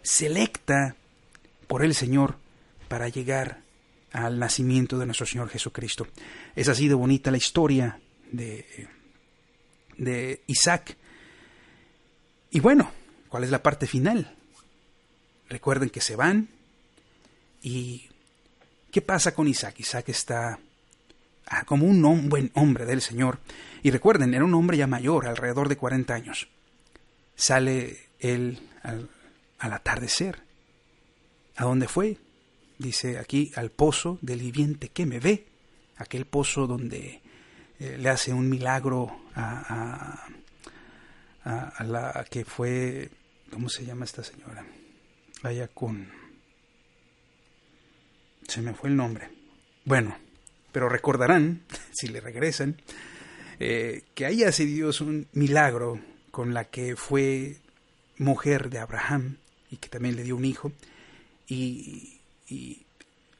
selecta 0.03 0.95
por 1.67 1.85
el 1.85 1.95
Señor 1.95 2.37
para 2.89 3.09
llegar 3.09 3.63
al 4.13 4.39
nacimiento 4.39 4.99
de 4.99 5.07
nuestro 5.07 5.27
Señor 5.27 5.49
Jesucristo. 5.49 6.07
Es 6.55 6.69
así 6.69 6.89
de 6.89 6.95
bonita 6.95 7.31
la 7.31 7.37
historia 7.37 7.99
de, 8.31 8.89
de 9.97 10.43
Isaac. 10.47 10.97
Y 12.51 12.61
bueno, 12.61 12.91
¿cuál 13.29 13.45
es 13.45 13.51
la 13.51 13.63
parte 13.63 13.87
final? 13.87 14.35
Recuerden 15.49 15.91
que 15.91 16.01
se 16.01 16.17
van 16.17 16.49
y 17.63 18.09
¿qué 18.91 19.03
pasa 19.03 19.35
con 19.35 19.49
Isaac? 19.49 19.81
Isaac 19.81 20.09
está 20.09 20.59
como 21.67 21.87
un 21.87 22.29
buen 22.29 22.51
hombre 22.55 22.85
del 22.87 23.01
Señor. 23.01 23.39
Y 23.83 23.91
recuerden, 23.91 24.35
era 24.35 24.45
un 24.45 24.55
hombre 24.55 24.77
ya 24.77 24.87
mayor, 24.87 25.27
alrededor 25.27 25.69
de 25.69 25.77
40 25.77 26.15
años 26.15 26.49
sale 27.37 27.99
él 28.19 28.59
al, 28.83 29.09
atardecer. 29.59 30.43
¿A 31.57 31.65
dónde 31.65 31.87
fue? 31.87 32.19
Dice 32.79 33.19
aquí, 33.19 33.53
al 33.55 33.71
pozo 33.71 34.19
del 34.23 34.41
viviente 34.41 34.89
que 34.89 35.07
me 35.07 35.21
ve, 35.21 35.47
aquel 35.97 36.27
pozo 36.27 36.67
donde 36.67 37.21
eh, 37.79 37.97
le 37.99 38.09
hace 38.09 38.33
un 38.33 38.49
milagro 38.49 39.21
a, 39.35 40.27
a, 41.45 41.85
la 41.85 42.27
que 42.29 42.45
fue, 42.45 43.11
¿cómo 43.51 43.69
se 43.69 43.85
llama 43.85 44.05
esta 44.05 44.25
señora? 44.25 44.67
Con... 45.75 46.09
Se 48.49 48.61
me 48.61 48.75
fue 48.75 48.91
el 48.91 48.97
nombre. 48.97 49.31
Bueno, 49.85 50.17
pero 50.77 50.91
recordarán, 50.91 51.63
si 51.95 52.07
le 52.09 52.21
regresan, 52.21 52.77
eh, 53.61 54.03
que 54.15 54.27
ahí 54.27 54.45
hace 54.45 54.67
Dios 54.67 55.01
un 55.01 55.27
milagro 55.33 55.99
con 56.31 56.53
la 56.53 56.65
que 56.65 56.97
fue 56.97 57.57
mujer 58.19 58.69
de 58.69 58.79
Abraham 58.79 59.39
y 59.71 59.79
que 59.79 59.89
también 59.89 60.17
le 60.17 60.23
dio 60.23 60.37
un 60.37 60.45
hijo, 60.45 60.73
y, 61.49 62.21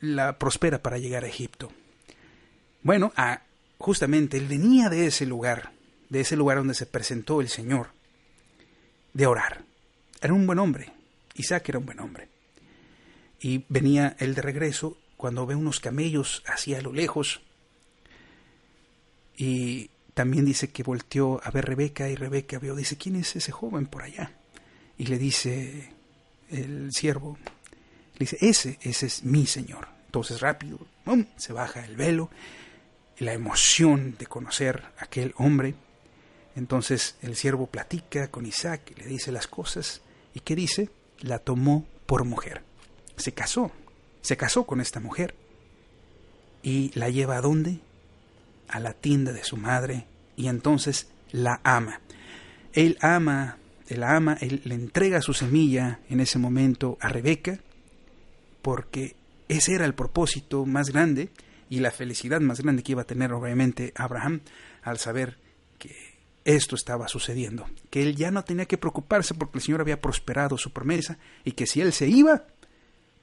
la 0.01 0.39
prospera 0.39 0.81
para 0.83 0.97
llegar 0.97 1.25
a 1.25 1.29
Egipto. 1.29 1.71
Bueno, 2.83 3.13
justamente 3.77 4.39
él 4.39 4.47
venía 4.49 4.89
de 4.89 5.07
ese 5.07 5.27
lugar, 5.27 5.73
de 6.09 6.21
ese 6.21 6.37
lugar 6.37 6.57
donde 6.57 6.73
se 6.73 6.87
presentó 6.87 7.43
el 7.43 7.51
Señor, 7.51 7.91
de 9.13 9.27
orar. 9.27 9.63
Era 10.23 10.33
un 10.33 10.47
buen 10.47 10.59
hombre, 10.59 10.91
Isaac 11.35 11.69
era 11.69 11.81
un 11.81 11.85
buen 11.85 12.01
hombre. 12.01 12.31
Y 13.41 13.67
venía 13.69 14.17
él 14.21 14.35
de 14.35 14.41
regreso 14.41 14.97
cuando 15.17 15.47
ve 15.47 15.55
unos 15.55 15.81
camellos 15.81 16.43
hacia 16.47 16.81
lo 16.83 16.93
lejos 16.93 17.41
y 19.37 19.91
también 20.15 20.45
dice 20.45 20.69
que 20.69 20.83
volteó 20.83 21.41
a 21.45 21.51
ver 21.51 21.67
Rebeca 21.67 22.09
y 22.09 22.17
Rebeca 22.17 22.59
vio, 22.59 22.75
dice, 22.75 22.97
¿quién 22.97 23.17
es 23.17 23.37
ese 23.37 23.53
joven 23.53 23.87
por 23.87 24.03
allá? 24.03 24.33
Y 24.97 25.07
le 25.07 25.19
dice 25.19 25.93
el 26.51 26.91
siervo, 26.93 27.37
dice, 28.19 28.39
ese, 28.41 28.79
ese 28.81 29.07
es 29.07 29.25
mi 29.25 29.47
señor. 29.47 29.89
Entonces 30.07 30.41
rápido, 30.41 30.79
se 31.37 31.53
baja 31.53 31.85
el 31.85 31.97
velo, 31.97 32.31
y 33.19 33.25
la 33.25 33.35
emoción 33.35 34.17
de 34.19 34.27
conocer 34.27 34.85
a 34.99 35.05
aquel 35.05 35.35
hombre. 35.37 35.75
Entonces 36.55 37.17
el 37.21 37.37
siervo 37.37 37.67
platica 37.67 38.31
con 38.31 38.47
Isaac, 38.47 38.93
le 38.97 39.07
dice 39.07 39.33
las 39.33 39.47
cosas, 39.47 40.01
y 40.33 40.41
¿qué 40.41 40.57
dice? 40.57 40.89
La 41.21 41.39
tomó 41.39 41.87
por 42.07 42.25
mujer. 42.25 42.63
Se 43.17 43.33
casó, 43.33 43.71
se 44.27 44.37
casó 44.37 44.67
con 44.67 44.81
esta 44.81 45.01
mujer. 45.01 45.35
¿Y 46.63 46.91
la 46.99 47.09
lleva 47.09 47.37
a 47.37 47.41
dónde? 47.41 47.81
a 48.69 48.81
la 48.81 48.93
tienda 48.93 49.33
de 49.33 49.45
su 49.45 49.57
madre 49.57 50.07
y 50.37 50.49
entonces 50.49 51.09
la 51.31 51.61
ama. 51.65 52.01
Él 52.73 52.99
ama, 53.01 53.59
él 53.89 54.03
ama, 54.03 54.37
él 54.41 54.63
le 54.65 54.75
entrega 54.75 55.23
su 55.23 55.33
semilla 55.33 56.01
en 56.09 56.21
ese 56.21 56.39
momento 56.39 56.99
a 57.01 57.09
Rebeca, 57.09 57.59
porque 58.63 59.17
ese 59.49 59.75
era 59.75 59.85
el 59.85 59.95
propósito 59.95 60.67
más 60.67 60.91
grande 60.91 61.31
y 61.71 61.81
la 61.81 61.91
felicidad 61.91 62.41
más 62.41 62.61
grande 62.61 62.83
que 62.83 62.93
iba 62.93 63.03
a 63.03 63.07
tener 63.07 63.33
obviamente 63.33 63.93
Abraham 63.97 64.41
al 64.83 64.99
saber 64.99 65.39
que 65.79 66.17
esto 66.45 66.77
estaba 66.77 67.09
sucediendo, 67.09 67.67
que 67.91 68.03
él 68.03 68.15
ya 68.15 68.31
no 68.31 68.45
tenía 68.45 68.67
que 68.67 68.79
preocuparse 68.79 69.35
porque 69.35 69.59
el 69.59 69.65
Señor 69.65 69.81
había 69.81 70.01
prosperado 70.01 70.59
su 70.59 70.73
promesa 70.73 71.19
y 71.45 71.53
que 71.53 71.67
si 71.67 71.81
él 71.81 71.93
se 71.93 72.09
iba, 72.09 72.45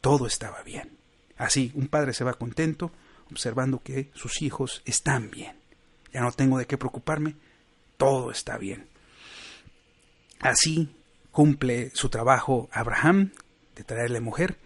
todo 0.03 0.27
estaba 0.27 0.61
bien. 0.63 0.97
Así, 1.37 1.71
un 1.75 1.87
padre 1.87 2.13
se 2.13 2.25
va 2.25 2.33
contento 2.33 2.91
observando 3.31 3.81
que 3.81 4.11
sus 4.13 4.41
hijos 4.41 4.81
están 4.83 5.31
bien. 5.31 5.55
Ya 6.11 6.19
no 6.19 6.33
tengo 6.33 6.57
de 6.57 6.67
qué 6.67 6.77
preocuparme, 6.77 7.37
todo 7.95 8.29
está 8.29 8.57
bien. 8.57 8.85
Así 10.41 10.93
cumple 11.31 11.89
su 11.95 12.09
trabajo 12.09 12.67
Abraham 12.73 13.31
de 13.77 13.85
traerle 13.85 14.19
mujer 14.19 14.57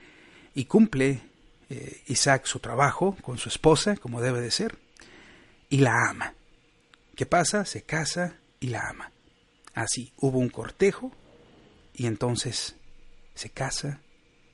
y 0.56 0.66
cumple 0.66 1.22
eh, 1.70 2.02
Isaac 2.08 2.48
su 2.48 2.58
trabajo 2.60 3.16
con 3.22 3.38
su 3.38 3.48
esposa, 3.48 3.96
como 3.96 4.22
debe 4.22 4.42
de 4.42 4.50
ser, 4.50 4.80
y 5.70 5.82
la 5.82 6.10
ama. 6.10 6.34
¿Qué 7.16 7.28
pasa? 7.28 7.64
Se 7.64 7.84
casa 7.84 8.38
y 8.60 8.70
la 8.70 8.90
ama. 8.90 9.12
Así, 9.76 10.12
hubo 10.18 10.40
un 10.40 10.50
cortejo 10.50 11.12
y 11.94 12.08
entonces 12.08 12.76
se 13.36 13.52
casa 13.52 14.02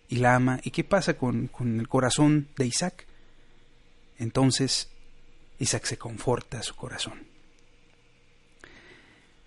y 0.10 0.18
la 0.18 0.36
ama. 0.36 0.60
¿Y 0.64 0.72
qué 0.72 0.84
pasa 0.84 1.16
con, 1.16 1.48
con 1.48 1.80
el 1.80 1.88
corazón 1.88 2.48
de 2.58 2.66
Isaac? 2.66 3.08
Entonces 4.18 4.90
Isaac 5.60 5.86
se 5.86 5.98
conforta 5.98 6.64
su 6.64 6.76
corazón. 6.76 7.24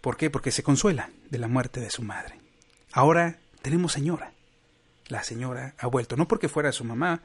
¿Por 0.01 0.17
qué? 0.17 0.31
Porque 0.31 0.51
se 0.51 0.63
consuela 0.63 1.11
de 1.31 1.39
la 1.39 1.49
muerte 1.49 1.81
de 1.81 1.91
su 1.91 2.03
madre. 2.03 2.39
Ahora 2.93 3.39
tenemos 3.63 3.93
señora. 3.93 4.33
La 5.09 5.23
señora 5.23 5.75
ha 5.79 5.87
vuelto, 5.87 6.17
no 6.17 6.27
porque 6.27 6.49
fuera 6.49 6.73
su 6.73 6.85
mamá, 6.85 7.23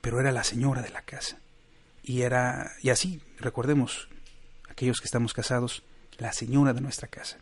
pero 0.00 0.20
era 0.20 0.32
la 0.32 0.44
señora 0.44 0.82
de 0.82 0.90
la 0.90 1.02
casa. 1.02 1.38
Y 2.02 2.22
era, 2.22 2.72
y 2.82 2.90
así, 2.90 3.20
recordemos, 3.38 4.08
aquellos 4.68 5.00
que 5.00 5.06
estamos 5.06 5.32
casados, 5.32 5.82
la 6.18 6.32
señora 6.32 6.72
de 6.72 6.80
nuestra 6.80 7.08
casa. 7.08 7.38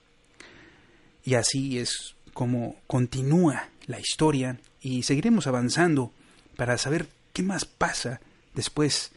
Y 1.24 1.34
así 1.34 1.78
es 1.78 2.16
como 2.32 2.76
continúa 2.86 3.68
la 3.86 4.00
historia 4.00 4.58
y 4.82 5.04
seguiremos 5.04 5.46
avanzando 5.46 6.12
para 6.56 6.76
saber 6.76 7.08
qué 7.32 7.42
más 7.42 7.64
pasa 7.64 8.20
después 8.54 9.12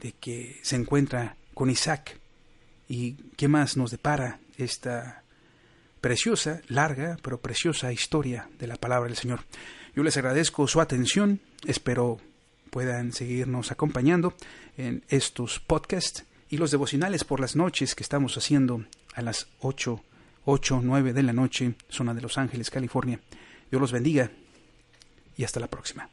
de 0.00 0.12
que 0.12 0.60
se 0.62 0.76
encuentra 0.76 1.36
con 1.54 1.70
Isaac 1.70 2.18
y 2.88 3.14
qué 3.36 3.48
más 3.48 3.76
nos 3.76 3.90
depara 3.90 4.38
esta 4.56 5.22
preciosa, 6.00 6.60
larga, 6.68 7.16
pero 7.22 7.40
preciosa 7.40 7.92
historia 7.92 8.48
de 8.58 8.66
la 8.66 8.76
palabra 8.76 9.08
del 9.08 9.16
Señor. 9.16 9.40
Yo 9.96 10.02
les 10.02 10.16
agradezco 10.16 10.68
su 10.68 10.80
atención, 10.80 11.40
espero 11.66 12.20
puedan 12.70 13.12
seguirnos 13.12 13.72
acompañando 13.72 14.34
en 14.76 15.02
estos 15.08 15.58
podcasts 15.58 16.24
y 16.50 16.58
los 16.58 16.70
devocionales 16.70 17.24
por 17.24 17.40
las 17.40 17.56
noches 17.56 17.94
que 17.94 18.02
estamos 18.02 18.36
haciendo 18.36 18.84
a 19.14 19.22
las 19.22 19.48
8, 19.60 20.00
8, 20.44 20.80
9 20.84 21.12
de 21.12 21.22
la 21.22 21.32
noche, 21.32 21.74
zona 21.88 22.14
de 22.14 22.20
Los 22.20 22.38
Ángeles, 22.38 22.70
California. 22.70 23.20
Dios 23.70 23.80
los 23.80 23.92
bendiga 23.92 24.30
y 25.38 25.44
hasta 25.44 25.60
la 25.60 25.68
próxima. 25.68 26.10